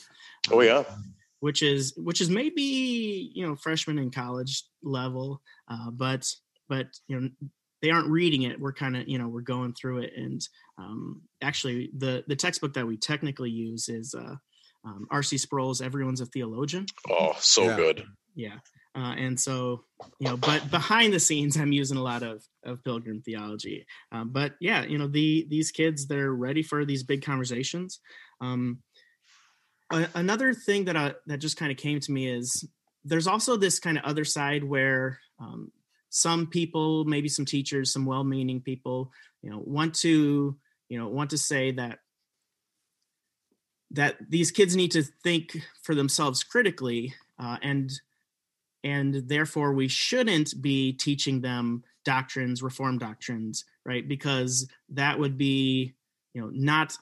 Oh, 0.53 0.61
um, 0.61 0.67
yeah. 0.67 0.85
Which 1.41 1.63
is 1.63 1.95
which 1.97 2.21
is 2.21 2.29
maybe 2.31 3.31
you 3.35 3.47
know 3.47 3.57
freshman 3.57 3.99
in 3.99 4.11
college 4.11 4.65
level 4.83 5.41
uh, 5.69 5.91
but 5.91 6.27
but 6.69 6.87
you 7.09 7.21
know 7.21 7.29
they 7.81 7.91
aren't 7.91 8.09
reading 8.09 8.43
it. 8.43 8.59
We're 8.59 8.73
kind 8.73 8.97
of 8.97 9.09
you 9.09 9.19
know 9.19 9.29
we're 9.29 9.41
going 9.41 9.73
through 9.73 9.99
it. 10.01 10.13
And 10.17 10.41
um, 10.79 11.23
actually 11.43 11.91
the 11.97 12.25
the 12.27 12.35
textbook 12.37 12.75
that 12.75 12.87
we 12.87 12.97
technically 12.97 13.51
use 13.51 13.89
is 13.89 14.15
uh, 14.15 14.35
um, 14.85 15.07
rc 15.13 15.39
sproul's 15.39 15.81
everyone's 15.81 16.21
a 16.21 16.27
theologian. 16.27 16.87
Oh, 17.09 17.37
so 17.39 17.65
Yeah. 17.65 17.77
good. 17.77 18.05
yeah. 18.35 18.57
Uh, 18.97 19.15
and 19.17 19.39
so 19.39 19.85
you 20.19 20.29
know 20.29 20.37
but 20.37 20.69
behind 20.73 21.13
the 21.13 21.21
scenes 21.21 21.57
i'm 21.57 21.71
using 21.73 21.97
a 21.99 22.03
lot 22.03 22.23
of 22.25 22.43
of 22.65 22.83
pilgrim 22.83 23.23
theology. 23.23 23.87
Um, 24.11 24.31
but 24.31 24.55
yeah 24.61 24.85
you 24.85 24.99
know 24.99 25.07
the 25.07 25.47
these 25.49 25.71
kids 25.71 26.07
they're 26.09 26.33
ready 26.33 26.63
for 26.63 26.85
these 26.85 27.05
big 27.05 27.23
conversations. 27.23 28.01
Um, 28.41 28.83
another 29.91 30.53
thing 30.53 30.85
that 30.85 30.97
I, 30.97 31.15
that 31.27 31.39
just 31.39 31.57
kind 31.57 31.71
of 31.71 31.79
came 31.79 32.01
to 32.01 32.13
me 32.13 32.29
is 32.29 32.67
there's 33.05 33.27
also 33.27 33.57
this 33.57 33.79
kind 33.79 33.99
of 33.99 34.05
other 34.05 34.25
side 34.25 34.63
where 34.65 35.19
um, 35.39 35.71
some 36.11 36.47
people 36.47 37.05
maybe 37.05 37.29
some 37.29 37.45
teachers 37.45 37.93
some 37.93 38.05
well-meaning 38.05 38.61
people 38.61 39.13
you 39.43 39.51
know 39.51 39.63
want 39.65 39.95
to 39.95 40.57
you 40.89 40.99
know 40.99 41.09
want 41.09 41.31
to 41.31 41.39
say 41.39 41.71
that 41.71 41.99
that 43.91 44.17
these 44.29 44.51
kids 44.51 44.77
need 44.77 44.91
to 44.91 45.03
think 45.03 45.59
for 45.83 45.95
themselves 45.95 46.43
critically 46.43 47.15
uh, 47.39 47.57
and 47.63 47.91
and 48.85 49.15
therefore 49.29 49.73
we 49.73 49.89
shouldn't 49.89 50.61
be 50.61 50.93
teaching 50.93 51.41
them 51.41 51.83
doctrines 52.05 52.63
reform 52.63 52.99
doctrines 52.99 53.65
right? 53.89 54.07
Because 54.07 54.69
that 54.91 55.19
would 55.19 55.37
be 55.37 55.95
you 56.35 56.43
know 56.43 56.51
not 56.53 56.97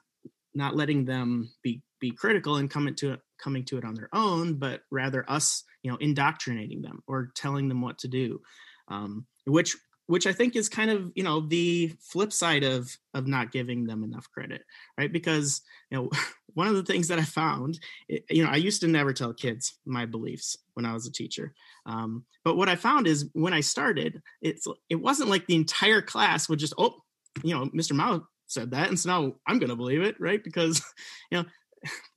not 0.55 0.77
letting 0.77 1.05
them 1.05 1.51
be 1.62 1.83
be 2.01 2.11
critical 2.11 2.57
and 2.57 2.71
coming 2.71 2.95
to 2.95 3.13
it 3.13 3.21
coming 3.39 3.65
to 3.65 3.79
it 3.79 3.85
on 3.85 3.95
their 3.95 4.09
own 4.13 4.55
but 4.55 4.81
rather 4.91 5.25
us 5.29 5.65
you 5.83 5.91
know 5.91 5.97
indoctrinating 5.99 6.83
them 6.83 7.03
or 7.07 7.31
telling 7.35 7.69
them 7.69 7.81
what 7.81 7.99
to 7.99 8.09
do. 8.09 8.41
Um, 8.89 9.27
which 9.47 9.77
which 10.07 10.27
i 10.27 10.33
think 10.33 10.57
is 10.57 10.69
kind 10.69 10.91
of 10.91 11.11
you 11.15 11.23
know 11.23 11.41
the 11.41 11.93
flip 12.01 12.33
side 12.33 12.65
of 12.65 12.97
of 13.15 13.27
not 13.27 13.53
giving 13.53 13.87
them 13.87 14.05
enough 14.05 14.29
credit 14.31 14.63
right? 14.99 15.13
Because 15.13 15.63
you 15.91 15.99
know 15.99 16.11
one 16.55 16.69
of 16.69 16.75
the 16.75 16.83
things 16.83 17.09
that 17.09 17.19
i 17.19 17.25
found 17.25 17.79
you 18.09 18.45
know 18.45 18.51
i 18.51 18.57
used 18.57 18.81
to 18.81 18.89
never 18.89 19.13
tell 19.13 19.33
kids 19.33 19.79
my 19.85 20.07
beliefs 20.07 20.57
when 20.75 20.87
i 20.87 20.93
was 20.93 21.07
a 21.07 21.13
teacher. 21.13 21.53
Um, 21.87 22.25
but 22.45 22.57
what 22.57 22.69
i 22.69 22.77
found 22.77 23.07
is 23.07 23.29
when 23.33 23.53
i 23.53 23.61
started 23.61 24.23
it's 24.43 24.67
it 24.89 24.97
wasn't 24.97 25.31
like 25.31 25.47
the 25.47 25.57
entire 25.57 26.03
class 26.03 26.49
would 26.49 26.59
just 26.59 26.75
oh 26.79 26.97
you 27.43 27.55
know 27.55 27.67
mr 27.67 27.93
mouw 27.93 28.25
said 28.47 28.71
that 28.71 28.89
and 28.89 28.99
so 28.99 29.09
now 29.09 29.33
i'm 29.47 29.59
going 29.59 29.71
to 29.71 29.77
believe 29.77 30.03
it 30.03 30.17
right? 30.21 30.43
Because 30.43 30.83
you 31.31 31.39
know 31.39 31.45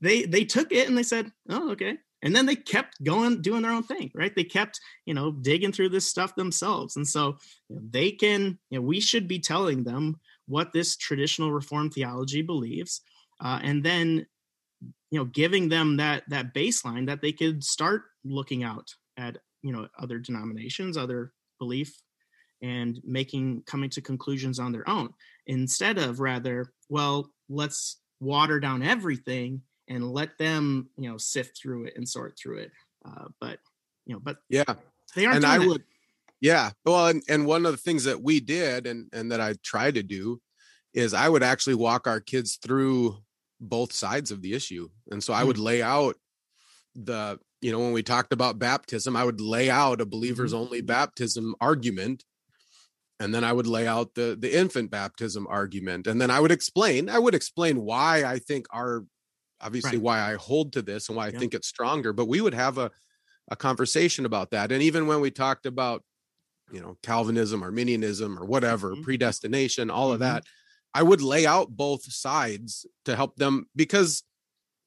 they 0.01 0.23
they 0.23 0.45
took 0.45 0.71
it 0.71 0.87
and 0.87 0.97
they 0.97 1.03
said 1.03 1.31
oh 1.49 1.71
okay. 1.71 1.97
And 2.21 2.35
then 2.35 2.45
they 2.45 2.57
kept 2.57 3.01
going 3.01 3.41
doing 3.41 3.61
their 3.61 3.71
own 3.71 3.83
thing 3.83 4.11
right? 4.13 4.35
They 4.35 4.43
kept 4.43 4.79
you 5.05 5.13
know 5.13 5.31
digging 5.31 5.71
through 5.71 5.89
this 5.89 6.07
stuff 6.07 6.35
themselves. 6.35 6.95
And 6.95 7.07
so 7.07 7.37
you 7.69 7.75
know, 7.75 7.81
they 7.89 8.11
can 8.11 8.59
you 8.69 8.79
know 8.79 8.85
we 8.85 8.99
should 8.99 9.27
be 9.27 9.39
telling 9.39 9.83
them 9.83 10.19
what 10.47 10.73
this 10.73 10.97
traditional 10.97 11.51
reform 11.51 11.89
theology 11.89 12.41
believes 12.41 13.01
uh, 13.41 13.59
and 13.63 13.83
then 13.83 14.25
you 15.11 15.19
know 15.19 15.25
giving 15.25 15.69
them 15.69 15.97
that 15.97 16.23
that 16.29 16.53
baseline 16.53 17.07
that 17.07 17.21
they 17.21 17.31
could 17.31 17.63
start 17.63 18.03
looking 18.23 18.63
out 18.63 18.89
at 19.17 19.37
you 19.61 19.71
know 19.71 19.87
other 19.97 20.19
denominations 20.19 20.97
other 20.97 21.31
belief 21.59 22.01
and 22.61 22.99
making 23.03 23.63
coming 23.65 23.89
to 23.89 24.01
conclusions 24.01 24.59
on 24.59 24.71
their 24.71 24.87
own 24.89 25.09
instead 25.47 25.97
of 25.97 26.19
rather 26.19 26.71
well 26.89 27.29
let's 27.49 27.97
water 28.19 28.59
down 28.59 28.81
everything 28.83 29.61
and 29.87 30.11
let 30.11 30.37
them 30.37 30.89
you 30.97 31.09
know 31.09 31.17
sift 31.17 31.57
through 31.57 31.85
it 31.85 31.93
and 31.95 32.07
sort 32.07 32.37
through 32.37 32.57
it 32.57 32.71
uh, 33.05 33.25
but 33.39 33.59
you 34.05 34.13
know 34.13 34.19
but 34.19 34.37
Yeah. 34.49 34.63
they 35.15 35.25
aren't 35.25 35.37
and 35.37 35.45
I 35.45 35.57
that. 35.59 35.67
would, 35.67 35.83
yeah. 36.41 36.71
Well, 36.85 37.07
and, 37.07 37.23
and 37.27 37.45
one 37.45 37.65
of 37.65 37.71
the 37.73 37.77
things 37.77 38.03
that 38.05 38.21
we 38.21 38.39
did 38.39 38.87
and 38.87 39.09
and 39.13 39.31
that 39.31 39.41
I 39.41 39.55
try 39.63 39.91
to 39.91 40.03
do 40.03 40.39
is 40.93 41.13
I 41.13 41.27
would 41.29 41.43
actually 41.43 41.75
walk 41.75 42.07
our 42.07 42.19
kids 42.19 42.57
through 42.61 43.17
both 43.59 43.91
sides 43.91 44.31
of 44.31 44.41
the 44.41 44.53
issue, 44.53 44.89
and 45.11 45.21
so 45.23 45.33
I 45.33 45.43
would 45.43 45.57
lay 45.57 45.81
out 45.81 46.15
the 46.95 47.39
you 47.61 47.71
know 47.71 47.79
when 47.79 47.91
we 47.91 48.03
talked 48.03 48.31
about 48.33 48.57
baptism, 48.59 49.15
I 49.15 49.23
would 49.25 49.41
lay 49.41 49.69
out 49.69 50.01
a 50.01 50.05
believers 50.05 50.53
only 50.53 50.81
baptism 50.81 51.55
argument. 51.59 52.23
And 53.19 53.33
then 53.35 53.43
I 53.43 53.51
would 53.53 53.67
lay 53.67 53.85
out 53.87 54.15
the 54.15 54.37
the 54.39 54.55
infant 54.57 54.91
baptism 54.91 55.45
argument, 55.47 56.07
and 56.07 56.21
then 56.21 56.31
I 56.31 56.39
would 56.39 56.51
explain. 56.51 57.09
I 57.09 57.19
would 57.19 57.35
explain 57.35 57.81
why 57.81 58.23
I 58.23 58.39
think 58.39 58.65
our, 58.71 59.05
obviously, 59.61 59.97
Right. 59.97 59.99
why 59.99 60.21
I 60.21 60.35
hold 60.35 60.73
to 60.73 60.81
this 60.81 61.09
and 61.09 61.17
why 61.17 61.27
I 61.27 61.31
Yeah. 61.31 61.39
think 61.39 61.53
it's 61.53 61.67
stronger. 61.67 62.13
But 62.13 62.27
we 62.27 62.41
would 62.41 62.53
have 62.53 62.77
a 62.77 62.91
a 63.51 63.55
conversation 63.57 64.25
about 64.25 64.51
that. 64.51 64.71
And 64.71 64.83
even 64.83 65.07
when 65.07 65.21
we 65.21 65.31
talked 65.31 65.65
about, 65.67 66.03
you 66.71 66.81
know, 66.81 66.97
Calvinism, 67.03 67.63
Arminianism, 67.63 68.39
or 68.39 68.45
whatever, 68.45 68.95
Mhm. 68.95 69.03
predestination, 69.03 69.89
all 69.91 70.11
of 70.13 70.19
Mhm. 70.19 70.21
that, 70.21 70.45
I 70.95 71.03
would 71.03 71.21
lay 71.21 71.45
out 71.47 71.71
both 71.77 72.03
sides 72.11 72.85
to 73.05 73.15
help 73.15 73.37
them 73.37 73.67
because 73.75 74.23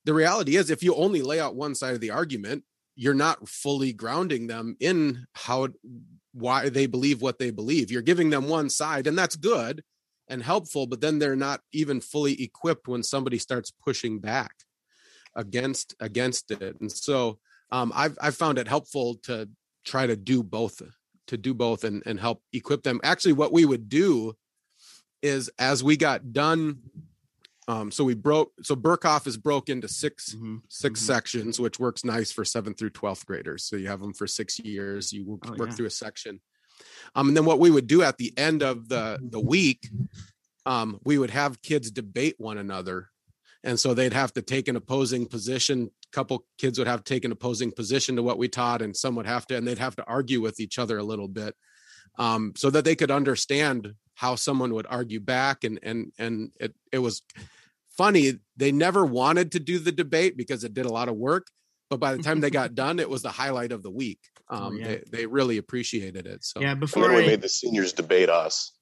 the 0.05 0.15
reality 0.15 0.57
is 0.57 0.71
if 0.71 0.83
you 0.83 0.95
only 0.97 1.23
lay 1.23 1.41
out 1.41 1.57
one 1.57 1.75
side 1.75 1.95
of 1.95 2.01
the 2.01 2.11
argument 2.11 2.65
you're 2.97 3.15
not 3.15 3.49
fully 3.49 3.93
grounding 3.93 4.49
them 4.49 4.77
in 4.81 5.27
how 5.35 5.69
why 6.33 6.69
they 6.69 6.87
believe 6.87 7.21
what 7.21 7.39
they 7.39 7.51
believe 7.51 7.91
you're 7.91 8.03
giving 8.03 8.31
them 8.31 8.49
one 8.49 8.71
side 8.71 9.07
and 9.07 9.19
that's 9.19 9.37
good 9.37 9.83
and 10.29 10.43
helpful 10.43 10.87
but 10.87 11.01
then 11.01 11.19
they're 11.19 11.37
not 11.37 11.61
even 11.73 12.01
fully 12.01 12.43
equipped 12.43 12.89
when 12.89 13.03
somebody 13.03 13.39
starts 13.39 13.73
pushing 13.85 14.19
back 14.19 14.53
against 15.37 15.95
against 16.01 16.51
it 16.51 16.81
and 16.81 16.91
so 16.91 17.39
um, 17.73 17.91
I've 17.95 18.17
I've 18.21 18.37
found 18.37 18.59
it 18.59 18.69
helpful 18.69 19.17
to 19.25 19.49
try 19.85 20.07
to 20.07 20.15
do 20.15 20.43
both 20.43 20.83
to 21.27 21.37
do 21.37 21.55
both 21.55 21.85
and 21.85 22.03
and 22.07 22.21
help 22.21 22.43
equip 22.53 22.83
them. 22.83 23.01
Actually, 23.03 23.33
what 23.33 23.53
we 23.53 23.65
would 23.65 23.89
do 23.89 24.37
is 25.23 25.51
as 25.59 25.83
we 25.83 25.97
got 25.97 26.33
done. 26.33 26.79
Um, 27.69 27.91
so 27.93 28.03
we 28.05 28.15
broke. 28.15 28.53
So 28.63 28.75
Berkhof 28.75 29.27
is 29.27 29.37
broke 29.37 29.69
into 29.69 29.87
6 29.89 30.35
Mhm. 30.35 30.63
6 30.69 31.01
Mhm. 31.01 31.05
sections, 31.05 31.61
which 31.61 31.79
works 31.79 32.05
nice 32.05 32.33
for 32.33 32.45
seventh 32.45 32.79
through 32.79 32.91
twelfth 32.91 33.25
graders. 33.25 33.65
So 33.65 33.77
you 33.77 33.87
have 33.87 34.01
them 34.01 34.13
for 34.15 34.27
six 34.27 34.59
years. 34.59 35.13
You 35.13 35.25
work, 35.25 35.41
Oh, 35.47 35.55
work 35.55 35.69
yeah. 35.71 35.75
through 35.77 35.87
a 35.87 35.91
section, 35.91 36.41
um, 37.15 37.29
and 37.29 37.37
then 37.37 37.45
what 37.45 37.61
we 37.61 37.71
would 37.71 37.87
do 37.87 38.03
at 38.03 38.19
the 38.19 38.37
end 38.37 38.63
of 38.63 38.89
the 38.89 39.19
the 39.23 39.39
week, 39.41 39.89
um, 40.67 40.99
we 41.05 41.19
would 41.19 41.31
have 41.31 41.63
kids 41.63 41.91
debate 41.93 42.35
one 42.39 42.59
another, 42.59 43.11
and 43.63 43.79
so 43.79 43.95
they'd 43.95 44.13
have 44.13 44.33
to 44.35 44.43
take 44.43 44.67
an 44.67 44.75
opposing 44.77 45.27
position. 45.27 45.91
A 46.05 46.11
couple 46.11 46.45
kids 46.59 46.79
would 46.79 46.89
have 46.89 47.05
to 47.05 47.15
take 47.15 47.25
an 47.25 47.31
opposing 47.33 47.71
position 47.71 48.17
to 48.17 48.23
what 48.25 48.39
we 48.39 48.49
taught, 48.49 48.83
and 48.83 48.97
some 48.97 49.15
would 49.15 49.27
have 49.27 49.47
to, 49.47 49.57
and 49.57 49.67
they'd 49.69 49.79
have 49.79 49.97
to 49.97 50.05
argue 50.07 50.41
with 50.41 50.59
each 50.59 50.81
other 50.81 50.99
a 50.99 51.05
little 51.05 51.29
bit, 51.29 51.55
um, 52.19 52.53
so 52.57 52.71
that 52.71 52.85
they 52.85 52.97
could 52.97 53.11
understand 53.13 53.95
how 54.15 54.35
someone 54.37 54.75
would 54.75 54.87
argue 54.89 55.21
back, 55.21 55.65
and 55.65 55.79
and 55.83 56.13
and 56.19 56.53
it 56.61 56.75
it 56.93 56.99
was 56.99 57.23
funny. 57.97 58.35
They 58.57 58.73
never 58.73 59.05
wanted 59.05 59.53
to 59.53 59.61
do 59.61 59.79
the 59.79 59.93
debate 59.93 60.37
because 60.37 60.65
it 60.65 60.75
did 60.75 60.87
a 60.87 60.93
lot 60.93 61.09
of 61.09 61.17
work, 61.17 61.49
but 61.91 62.01
by 62.01 62.15
the 62.17 62.23
time 62.23 62.41
they 62.41 62.51
got 62.61 62.75
done, 62.75 62.99
it 62.99 63.09
was 63.11 63.23
the 63.23 63.31
highlight 63.31 63.73
of 63.73 63.83
the 63.83 63.91
week. 63.91 64.21
Oh, 64.51 64.57
Um, 64.67 64.77
yeah. 64.79 64.87
they, 64.87 65.03
they 65.11 65.27
really 65.27 65.57
appreciated 65.59 66.27
it. 66.27 66.45
So 66.45 66.61
Yeah, 66.61 66.73
And 66.73 66.81
before 66.81 67.09
then 67.09 67.17
we 67.17 67.25
I, 67.25 67.27
made 67.27 67.43
the 67.43 67.49
seniors 67.49 67.93
debate 67.93 68.29
us. 68.29 68.73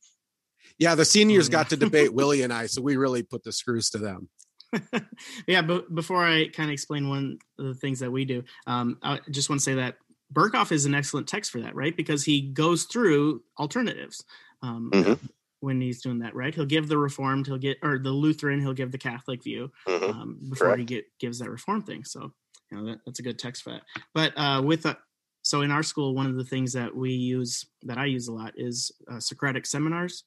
yeah, 0.79 0.95
the 0.95 1.05
seniors 1.05 1.49
yeah. 1.49 1.53
got 1.53 1.71
to 1.71 1.77
debate 1.77 2.12
Willie 2.14 2.43
and 2.43 2.53
I, 2.53 2.66
so 2.66 2.83
we 2.83 2.97
really 2.97 3.23
put 3.23 3.45
the 3.45 3.53
screws 3.53 3.90
to 3.90 3.99
them. 3.99 4.29
yeah, 5.47 5.62
but 5.62 5.93
before 5.95 6.25
I 6.25 6.49
kind 6.49 6.71
of 6.71 6.73
explain 6.73 7.09
one 7.09 7.38
of 7.59 7.66
the 7.66 7.75
things 7.75 7.99
that 8.01 8.11
we 8.11 8.25
do, 8.25 8.45
um, 8.66 8.99
I 9.03 9.19
just 9.31 9.51
want 9.51 9.61
to 9.61 9.64
say 9.64 9.75
that 9.75 9.97
Berkhof 10.33 10.71
is 10.71 10.87
an 10.87 10.95
excellent 10.95 11.27
text 11.27 11.51
for 11.51 11.61
that, 11.61 11.75
right? 11.75 11.97
Because 11.97 12.25
he 12.25 12.40
goes 12.40 12.85
through 12.85 13.43
alternatives 13.59 14.25
um, 14.62 14.90
Mhm. 14.92 15.18
when 15.61 15.81
he's 15.81 16.01
doing 16.01 16.20
that, 16.20 16.35
right? 16.35 16.55
He'll 16.55 16.64
give 16.66 16.88
the 16.88 16.99
Reformed, 16.99 17.46
he'll 17.46 17.59
get 17.59 17.79
or 17.83 17.99
the 17.99 18.11
Lutheran, 18.11 18.61
he'll 18.61 18.73
give 18.73 18.92
the 18.92 18.99
Catholic 18.99 19.42
view 19.42 19.70
Mhm. 19.87 20.14
um, 20.14 20.38
before 20.49 20.77
he 20.77 20.85
get, 20.85 21.07
gives 21.18 21.38
that 21.38 21.51
Reform 21.51 21.83
thing. 21.83 22.05
So 22.05 22.33
you 22.70 22.79
know 22.79 22.87
that, 22.87 23.01
that's 23.05 23.18
a 23.18 23.23
good 23.23 23.38
text 23.38 23.62
for 23.62 23.70
that. 23.70 23.83
But 24.14 24.33
uh, 24.38 24.62
with 24.64 24.87
a, 24.87 24.99
so 25.42 25.62
in 25.62 25.70
our 25.70 25.83
school, 25.83 26.14
one 26.14 26.27
of 26.27 26.37
the 26.37 26.44
things 26.44 26.73
that 26.75 26.94
we 26.94 27.12
use 27.12 27.64
that 27.83 27.99
I 27.99 28.07
use 28.07 28.29
a 28.29 28.33
lot 28.33 28.55
is 28.57 28.92
uh, 29.11 29.20
Socratic 29.20 29.66
seminars, 29.66 30.25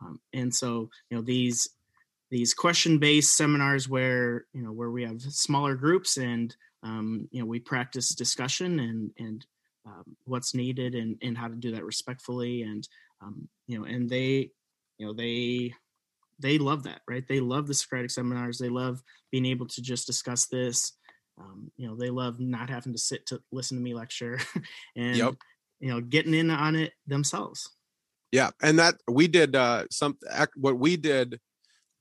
um, 0.00 0.20
and 0.32 0.54
so 0.54 0.90
you 1.10 1.16
know 1.16 1.22
these 1.22 1.68
these 2.30 2.54
question 2.54 2.98
based 2.98 3.36
seminars 3.36 3.88
where 3.88 4.46
you 4.54 4.62
know 4.62 4.72
where 4.72 4.90
we 4.90 5.02
have 5.04 5.20
smaller 5.20 5.74
groups 5.74 6.16
and 6.16 6.56
um, 6.82 7.28
you 7.30 7.40
know 7.40 7.46
we 7.46 7.60
practice 7.60 8.14
discussion 8.14 8.80
and 8.80 9.10
and 9.18 9.46
um, 9.84 10.16
what's 10.24 10.54
needed 10.54 10.94
and 10.94 11.18
and 11.22 11.36
how 11.36 11.48
to 11.48 11.56
do 11.56 11.72
that 11.72 11.84
respectfully 11.84 12.62
and 12.62 12.88
um, 13.22 13.48
you 13.66 13.78
know 13.78 13.84
and 13.84 14.08
they 14.08 14.50
you 14.98 15.06
know 15.06 15.12
they 15.12 15.72
they 16.38 16.58
love 16.58 16.82
that 16.84 17.02
right? 17.08 17.26
They 17.28 17.40
love 17.40 17.66
the 17.66 17.74
socratic 17.74 18.10
seminars. 18.10 18.58
They 18.58 18.68
love 18.68 19.02
being 19.30 19.46
able 19.46 19.66
to 19.66 19.82
just 19.82 20.06
discuss 20.06 20.46
this. 20.46 20.92
Um, 21.38 21.70
you 21.76 21.88
know 21.88 21.96
they 21.96 22.10
love 22.10 22.40
not 22.40 22.68
having 22.68 22.92
to 22.92 22.98
sit 22.98 23.26
to 23.26 23.40
listen 23.52 23.78
to 23.78 23.82
me 23.82 23.94
lecture 23.94 24.38
and 24.96 25.16
Yep. 25.16 25.34
you 25.80 25.88
know 25.88 26.00
getting 26.00 26.34
in 26.34 26.50
on 26.50 26.76
it 26.76 26.92
themselves. 27.06 27.70
Yeah, 28.30 28.50
and 28.62 28.78
that 28.78 28.96
we 29.08 29.28
did 29.28 29.56
uh 29.56 29.84
some 29.90 30.18
what 30.56 30.78
we 30.78 30.96
did 30.96 31.40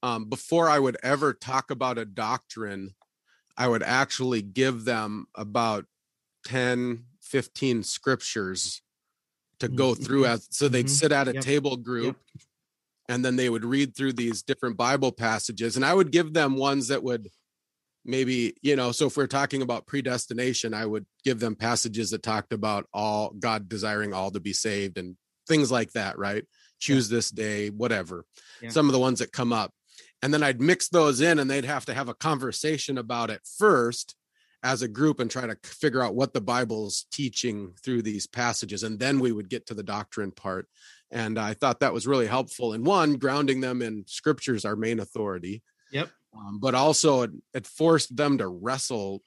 um 0.04 0.26
before 0.26 0.70
I 0.70 0.80
would 0.80 0.98
ever 1.04 1.34
talk 1.34 1.72
about 1.72 1.98
a 1.98 2.06
doctrine, 2.06 2.96
I 3.58 3.68
would 3.68 3.84
actually 3.84 4.42
give 4.42 4.86
them 4.86 5.28
about 5.36 5.86
10 6.46 7.06
15 7.22 7.84
scriptures 7.84 8.82
to 9.62 9.68
go 9.70 9.96
through 9.96 10.26
as 10.26 10.48
so 10.52 10.68
they'd 10.68 10.86
Mhm. 10.88 10.90
sit 10.90 11.12
at 11.12 11.28
a 11.28 11.34
Yep. 11.34 11.44
table 11.44 11.78
group 11.78 12.18
and 13.10 13.24
then 13.26 13.36
they 13.36 13.50
would 13.50 13.66
read 13.66 13.96
through 13.96 14.14
these 14.14 14.42
different 14.44 14.78
Bible 14.78 15.12
passages 15.12 15.76
and 15.76 15.86
I 15.86 15.94
would 15.94 16.12
give 16.12 16.34
them 16.34 16.56
ones 16.56 16.88
that 16.90 17.04
would 17.04 17.30
maybe 18.04 18.56
you 18.64 18.76
know 18.76 18.92
so 18.92 19.06
if 19.08 19.16
we're 19.16 19.28
talking 19.28 19.62
about 19.62 19.86
predestination 19.86 20.74
i 20.74 20.84
would 20.84 21.06
give 21.24 21.40
them 21.40 21.56
passages 21.56 22.10
that 22.10 22.24
talked 22.24 22.52
about 22.52 22.88
all 22.92 23.30
god 23.40 23.70
desiring 23.70 24.12
all 24.12 24.32
to 24.32 24.40
be 24.40 24.54
saved 24.54 24.98
and 24.98 25.16
things 25.48 25.70
like 25.72 25.92
that 25.92 26.18
right 26.18 26.46
choose 26.80 27.10
this 27.10 27.30
day 27.30 27.70
whatever 27.70 28.26
Yeah. 28.60 28.70
some 28.72 28.88
of 28.88 28.94
the 28.94 28.98
ones 28.98 29.20
that 29.20 29.32
come 29.32 29.54
up 29.54 29.72
and 30.24 30.34
then 30.34 30.42
i'd 30.42 30.60
mix 30.60 30.90
those 30.90 31.22
in 31.22 31.38
and 31.38 31.48
they'd 31.48 31.64
have 31.66 31.86
to 31.86 31.94
have 31.94 32.10
a 32.10 32.16
conversation 32.16 32.98
about 32.98 33.30
it 33.30 33.42
first 33.60 34.16
as 34.64 34.82
a 34.82 34.88
group 34.88 35.20
and 35.20 35.32
try 35.32 35.48
to 35.48 35.58
figure 35.64 36.04
out 36.04 36.16
what 36.16 36.34
the 36.34 36.42
bible's 36.42 37.06
teaching 37.12 37.74
through 37.84 38.02
these 38.02 38.28
passages 38.28 38.84
and 38.84 39.00
then 39.00 39.20
we 39.20 39.32
would 39.32 39.50
get 39.50 39.66
to 39.66 39.74
the 39.74 39.84
doctrine 39.84 40.32
part. 40.32 40.68
And 41.10 41.38
i 41.38 41.54
thought 41.54 41.80
that 41.80 41.94
was 41.94 42.08
really 42.08 42.28
helpful. 42.28 42.74
In 42.74 42.84
one 42.84 43.18
grounding 43.18 43.62
them 43.62 43.82
in 43.82 44.06
scriptures 44.08 44.66
our 44.66 44.76
main 44.76 45.00
authority 45.00 45.64
yep. 45.92 46.10
um, 46.36 46.60
but 46.60 46.76
also 46.76 47.24
it, 47.24 47.32
it 47.54 47.68
forced 47.68 48.16
them 48.16 48.38
to 48.38 48.48
wrestle 48.48 49.24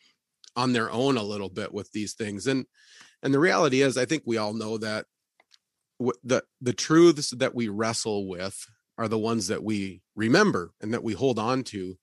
on 0.57 0.73
their 0.73 0.90
own 0.90 1.16
a 1.16 1.23
little 1.23 1.49
bit 1.49 1.75
with 1.75 1.90
these 1.92 2.14
things. 2.14 2.47
And 2.47 2.66
and 3.25 3.35
the 3.35 3.40
reality 3.40 3.83
is 3.83 3.97
i 3.97 4.05
think 4.05 4.23
we 4.25 4.37
all 4.37 4.53
know 4.53 4.79
that 4.79 5.07
w- 5.99 6.20
the 6.23 6.44
the 6.61 6.73
truths 6.73 7.31
that 7.31 7.55
we 7.55 7.68
wrestle 7.68 8.29
with 8.29 8.64
are 8.97 9.09
the 9.09 9.18
ones 9.18 9.49
that 9.49 9.64
we 9.64 10.03
remember 10.14 10.73
and 10.81 10.94
that 10.94 11.03
we 11.03 11.14
hold 11.14 11.38
on 11.38 11.64
to 11.64 11.97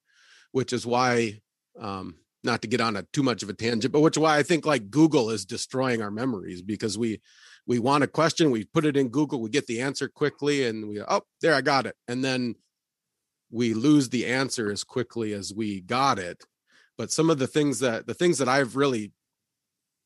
which 0.52 0.74
is 0.74 0.86
why 0.86 1.40
um 1.80 2.16
not 2.44 2.62
to 2.62 2.68
get 2.68 2.82
on 2.82 2.96
a 2.96 3.04
too 3.14 3.24
much 3.24 3.44
of 3.44 3.50
a 3.50 3.54
tangent 3.54 3.92
but 3.92 4.02
which 4.02 4.18
why 4.18 4.38
i 4.38 4.44
think 4.44 4.66
like 4.66 4.90
google 4.90 5.30
is 5.30 5.46
destroying 5.46 6.02
our 6.02 6.12
memories 6.12 6.62
because 6.62 6.98
we 6.98 7.22
we 7.68 7.80
want 7.80 8.04
a 8.04 8.08
question 8.08 8.52
we 8.52 8.66
put 8.66 8.86
it 8.86 8.98
in 8.98 9.10
google 9.10 9.42
we 9.42 9.50
get 9.50 9.68
the 9.68 9.82
answer 9.82 10.08
quickly 10.08 10.66
and 10.66 10.88
we 10.88 11.02
oh 11.02 11.22
there 11.42 11.54
i 11.54 11.62
got 11.62 11.86
it. 11.86 11.96
And 12.08 12.24
then 12.24 12.56
we 13.52 13.74
lose 13.74 14.10
the 14.10 14.26
answer 14.26 14.72
as 14.72 14.84
quickly 14.84 15.34
as 15.34 15.54
we 15.54 15.82
got 15.82 16.18
it. 16.18 16.46
But 16.98 17.12
some 17.12 17.30
of 17.30 17.38
the 17.38 17.48
things 17.48 17.80
that 17.80 18.08
the 18.08 18.14
things 18.14 18.38
that 18.38 18.50
i've 18.50 18.76
really 18.76 19.12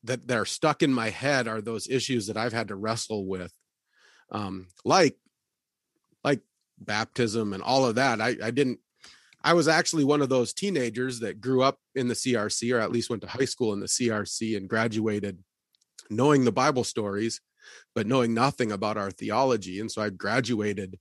that 0.04 0.26
that 0.28 0.36
are 0.36 0.44
stuck 0.44 0.82
in 0.82 0.92
my 0.92 1.10
head 1.10 1.48
are 1.48 1.60
those 1.60 1.88
issues 1.88 2.26
that 2.26 2.36
i've 2.36 2.52
had 2.52 2.68
to 2.68 2.76
wrestle 2.76 3.26
with. 3.26 3.52
Um 4.30 4.68
like 4.84 5.16
like 6.24 6.40
baptism 6.78 7.52
and 7.52 7.62
all 7.62 7.86
of 7.86 7.94
that. 7.94 8.20
I 8.20 8.36
i 8.42 8.50
didn't 8.50 8.80
i 9.46 9.54
was 9.54 9.66
actually 9.66 10.04
one 10.04 10.20
of 10.20 10.28
those 10.28 10.52
teenagers 10.52 11.20
that 11.20 11.40
grew 11.40 11.62
up 11.62 11.78
in 11.94 12.08
the 12.08 12.14
crc 12.14 12.74
or 12.74 12.80
at 12.80 12.92
least 12.92 13.08
went 13.08 13.22
to 13.22 13.28
high 13.28 13.46
school 13.46 13.72
in 13.72 13.80
the 13.80 13.86
crc 13.86 14.56
and 14.56 14.68
graduated 14.68 15.38
knowing 16.10 16.44
the 16.44 16.52
bible 16.52 16.84
stories 16.84 17.40
but 17.94 18.06
knowing 18.06 18.34
nothing 18.34 18.72
about 18.72 18.96
our 18.96 19.10
theology. 19.10 19.80
And 19.80 19.90
so 19.90 20.02
i 20.02 20.10
graduated 20.10 20.98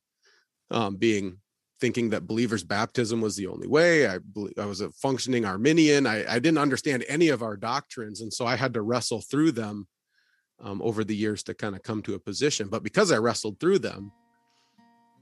um 0.72 0.96
being 0.96 1.38
thinking 1.82 2.10
that 2.10 2.26
believers 2.26 2.64
baptism 2.64 3.20
was 3.22 3.36
the 3.36 3.48
only 3.48 3.68
way. 3.68 4.08
I 4.08 4.20
i 4.58 4.66
was 4.66 4.82
a 4.82 4.92
functioning 4.92 5.46
arminian. 5.46 6.08
I, 6.08 6.26
I 6.36 6.40
didn't 6.40 6.58
understand 6.58 7.06
any 7.08 7.30
of 7.30 7.44
our 7.44 7.58
doctrines 7.58 8.22
and 8.22 8.34
so 8.34 8.46
i 8.46 8.56
had 8.56 8.74
to 8.74 8.82
wrestle 8.82 9.22
through 9.22 9.52
them 9.52 9.88
um, 10.62 10.82
over 10.82 11.04
the 11.04 11.16
years 11.16 11.44
to 11.44 11.54
kind 11.54 11.76
of 11.76 11.84
come 11.84 12.02
to 12.04 12.14
a 12.14 12.20
position. 12.20 12.70
But 12.70 12.84
because 12.84 13.12
i 13.12 13.18
wrestled 13.18 13.60
through 13.60 13.80
them 13.80 14.12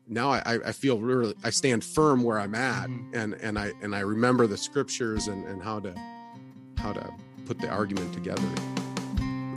now 0.07 0.29
i 0.31 0.41
I- 0.45 0.59
i 0.67 0.71
feel 0.71 0.99
really 0.99 1.33
i 1.43 1.49
stand 1.49 1.83
firm 1.83 2.23
where 2.23 2.39
i'm 2.39 2.55
at 2.55 2.89
Mhm. 2.89 3.09
and 3.13 3.33
and 3.35 3.57
i 3.59 3.71
and 3.81 3.95
i 3.95 3.99
remember 4.01 4.47
the 4.47 4.57
scriptures 4.57 5.27
and 5.27 5.45
and 5.47 5.61
how 5.61 5.79
to 5.79 5.93
how 6.77 6.93
to 6.93 7.09
put 7.45 7.59
the 7.59 7.69
argument 7.69 8.13
together 8.13 8.43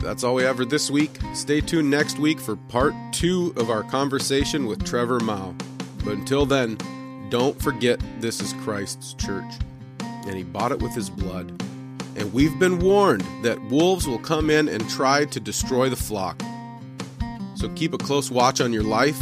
that's 0.01 0.23
all 0.23 0.35
we 0.37 0.45
have 0.45 0.57
for 0.59 0.65
this 0.65 0.89
week. 0.89 1.11
Stay 1.35 1.61
tuned 1.61 1.91
next 1.91 2.19
week 2.21 2.39
for 2.39 2.55
part 2.55 2.95
two 3.13 3.53
of 3.57 3.71
our 3.71 3.83
conversation 3.83 4.67
with 4.67 4.85
Trevor 4.85 5.19
Mouw. 5.19 5.53
But 6.05 6.13
until 6.15 6.47
then, 6.47 6.77
don't 7.29 7.61
forget 7.61 7.99
this 8.21 8.41
is 8.41 8.53
Christ's 8.63 9.15
church, 9.15 9.53
and 9.99 10.35
he 10.37 10.45
bought 10.45 10.71
it 10.71 10.81
with 10.81 10.93
his 10.95 11.11
blood. 11.11 11.61
And 12.15 12.33
we've 12.33 12.57
been 12.61 12.79
warned 12.79 13.25
that 13.43 13.61
wolves 13.65 14.07
will 14.07 14.19
come 14.21 14.49
in 14.49 14.69
and 14.69 14.89
try 14.89 15.25
to 15.25 15.41
destroy 15.41 15.89
the 15.89 15.97
flock. 15.97 16.41
So 17.57 17.69
keep 17.71 17.93
a 17.93 17.99
close 17.99 18.31
watch 18.31 18.61
on 18.61 18.73
your 18.73 18.85
life, 18.85 19.19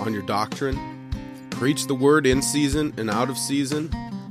on 0.00 0.12
your 0.12 0.22
doctrine, 0.22 0.78
preach 1.50 1.86
the 1.86 1.94
word 1.94 2.26
in 2.26 2.42
season 2.42 2.94
and 2.96 3.10
out 3.10 3.28
of 3.28 3.38
season, 3.38 3.90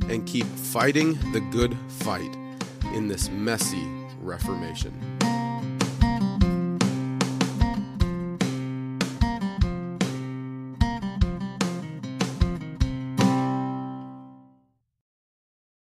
and 0.09 0.25
keep 0.25 0.45
fighting 0.45 1.13
the 1.33 1.39
good 1.39 1.77
fight 1.87 2.35
in 2.93 3.07
this 3.07 3.29
messy 3.29 3.85
Reformation. 4.21 5.16